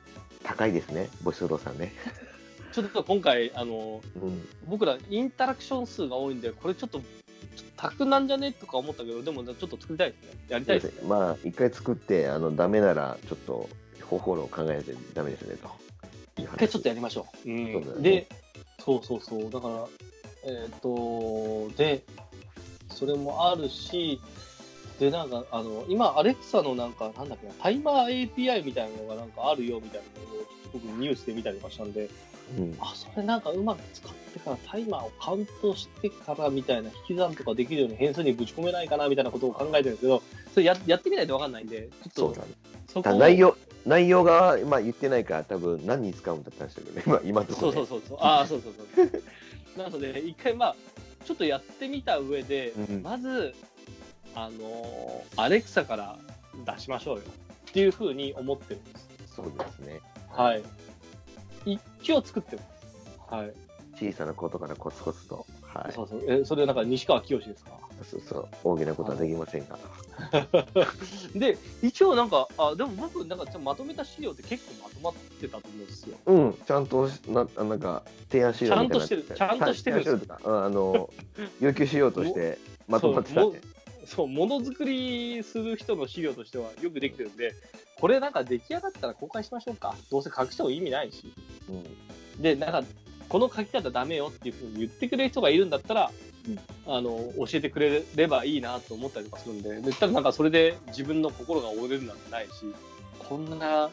[0.43, 1.93] 高いですね、ボイスフローさんね。
[2.73, 7.03] ちょっと今回あのうん、僕らインタラクション数が多いんでこれちょっと
[7.77, 8.53] タクなんじゃね？
[8.53, 10.31] とか思ったけどでもちょっと作りたいですね。
[10.49, 11.09] やりたいですね。
[11.09, 13.69] まあ、一回作って、あの、ダメなら、ちょっと
[14.05, 15.71] 方法論を考えてダメですね、と。
[16.37, 17.51] 一回ちょっとやりましょう。
[17.51, 17.73] うん。
[17.85, 18.11] そうね。
[18.11, 18.29] で、
[18.85, 19.87] そうそうそう、だから、
[20.45, 22.03] えっ、と、で、
[22.91, 24.21] それもあるし、
[24.99, 32.09] で、なんか、あの、今、アレクサのなんか、なんだっけな、タイマー API みたいなのがなんかあるよみたいなのを、僕ニュースで見たりとかしたんで、
[32.57, 40.23] うん、あ、それなんかうまく使ってから、タイマーをカウントしてからみたいな引き算とかできるように変数にぶち込めないかなみたいなことを考えてるんですけど、
[40.55, 42.35] それややってみないとわかんないんで、ちょっと
[42.93, 43.19] そうだね。
[43.19, 47.75] 内容、内容が、まあ、言ってないから、多分何に使うんだったんですけどね、 今、ところ、ね。
[47.75, 48.19] そうそうそうそう。
[48.21, 49.23] ああ、そうそうそう。
[49.79, 50.77] なので、一回まあ、
[51.25, 53.55] ちょっとやってみた上で、うんまず、
[54.35, 56.19] あのーアレクサから
[56.65, 57.23] 出しましょうよ
[57.69, 59.09] っていうふうに思ってるんです。
[59.37, 60.01] そうですね。
[60.31, 60.63] はい。
[62.01, 63.35] 一応作ってます。
[63.35, 63.53] はい。
[63.99, 65.45] 小さなことからコツコツと。
[65.63, 65.93] はい。
[65.93, 66.23] そうそう。
[66.29, 67.73] え、それなんか西川きよしですか？
[68.09, 68.49] そうそう。
[68.63, 69.79] 大きなことはできませんが。
[71.35, 76.17] で、一応なんか、あ、でも僕、なんかまとめた資料って結構まとまってたと思うんですよ。
[76.27, 81.11] うん、ちゃんとな、あなんか、提案資料みたいなちゃんとしてるちゃんとしてる提案資料とか、うんあの、
[81.61, 83.61] 要求資料としてまとまってたね。
[84.07, 87.55] そう、ものづくりする人の資料としてはよくできてるんで、
[88.01, 89.95] これなんか出来上がったら公開しましょうか。
[90.11, 91.33] どうせ隠しても意味ないし。
[91.69, 91.85] うん
[92.41, 92.85] で、なんか、
[93.29, 96.11] この書き方ダメよっていうふうに言ってくれる人がいるんだったら、
[96.87, 102.51] あの、教えてくれればいいなと思ったりとかするんで、でただなんかそれで自分の心が折れるなんてないし、
[103.19, 103.91] こんな、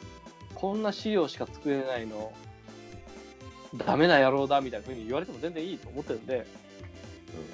[0.53, 2.31] こんな資料しか作れないの、
[3.85, 6.45] ダメな野郎だみたいなふうに言われても全然いいと思ってるんで、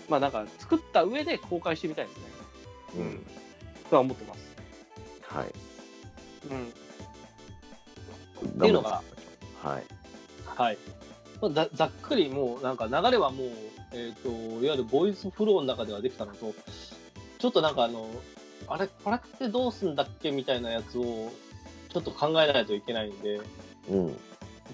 [0.07, 2.23] まあなんか作った上で公開してみたいですね。
[2.97, 3.01] うん。
[3.01, 3.25] うん。
[3.89, 4.55] とは思ってます。
[5.23, 5.70] はい。
[6.49, 6.65] うん。
[6.65, 9.01] っていうのが、
[9.61, 9.83] はい。
[10.45, 10.77] はい。
[11.41, 13.49] まあざざっくりもう、なんか流れはもう、
[13.93, 16.53] えっ、と、いわゆるボイスフローの中ではできたのと、
[17.39, 18.07] ちょっとなんかあの、
[18.67, 21.31] あれ、これってどうすんだっけみたいなやつを、
[21.89, 23.41] ちょっと考えないといけないんで、っ
[23.89, 24.17] うん。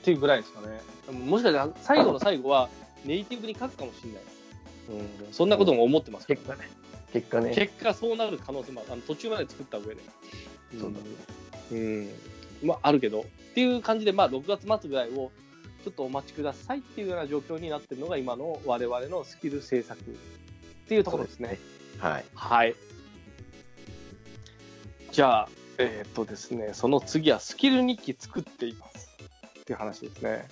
[0.03, 0.82] ていうぐらいですかね。
[1.11, 2.70] もしかしたら最後の最後は
[3.05, 4.38] ネイティブに書くかもしれないです。
[5.28, 6.70] うん、そんなことも思ってますけど、結果ね。
[7.13, 7.55] 結果ね。
[7.55, 10.01] 結果そうなる可能性もあるあの途中まで作った上で。
[10.80, 10.99] そうだ
[11.72, 12.09] うん。
[12.63, 13.22] まあ、あるけど。
[13.22, 15.32] っていう感じで、まあ、6月末ぐらいを
[15.84, 20.03] ちょっとお待ちくださいっていうような状況になってるのが今の我々のスキル制作っ
[20.88, 21.59] ていうところですね。
[21.97, 22.26] はい。
[22.36, 22.76] はい。
[25.11, 29.15] じゃあ、えーっとですね、その次はスキル日記作っています
[29.59, 30.47] っていう話ですね。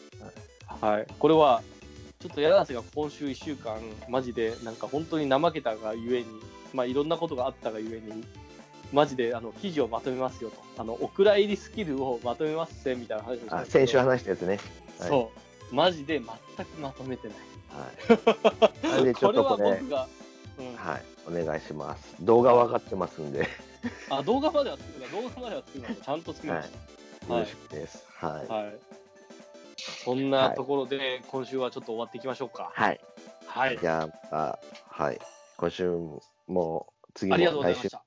[0.81, 1.07] はい。
[1.19, 1.61] これは、
[2.19, 6.25] ちょっと柳瀬が今週1週間、マジでなんか本当に怠けたがゆえに、
[6.73, 8.23] まあいろんなことがあったがゆえに、
[8.93, 10.57] マジであの記事をまとめますよと。
[10.77, 14.59] あの、お蔵入りスキルをまとめますせみたいな話をしたんあ、先週話したやつね。
[14.99, 15.31] はいそ
[15.71, 15.75] う。
[15.75, 17.37] マジで全くまとめてない。
[17.69, 18.87] はい。
[18.87, 20.07] なんでちょこれはっとこれ、僕が、
[20.59, 21.03] うん、はい。
[21.27, 22.15] お願いします。
[22.21, 23.47] 動画分かってますんで、
[24.09, 26.71] あ、動画までは作るな、動画までは作るな、ちゃんと作りましよ
[27.27, 27.33] た。
[27.33, 28.05] はいろしくです。
[28.13, 28.47] はい。
[28.47, 28.77] はい。
[29.77, 32.71] そんなところで、今週はちょっと終わっていきましょうか。
[32.73, 32.99] はい。
[33.47, 33.77] はい。
[33.79, 35.19] じゃあ、あはい。
[35.57, 35.91] 今週
[36.47, 38.03] も、次ありがとうございました。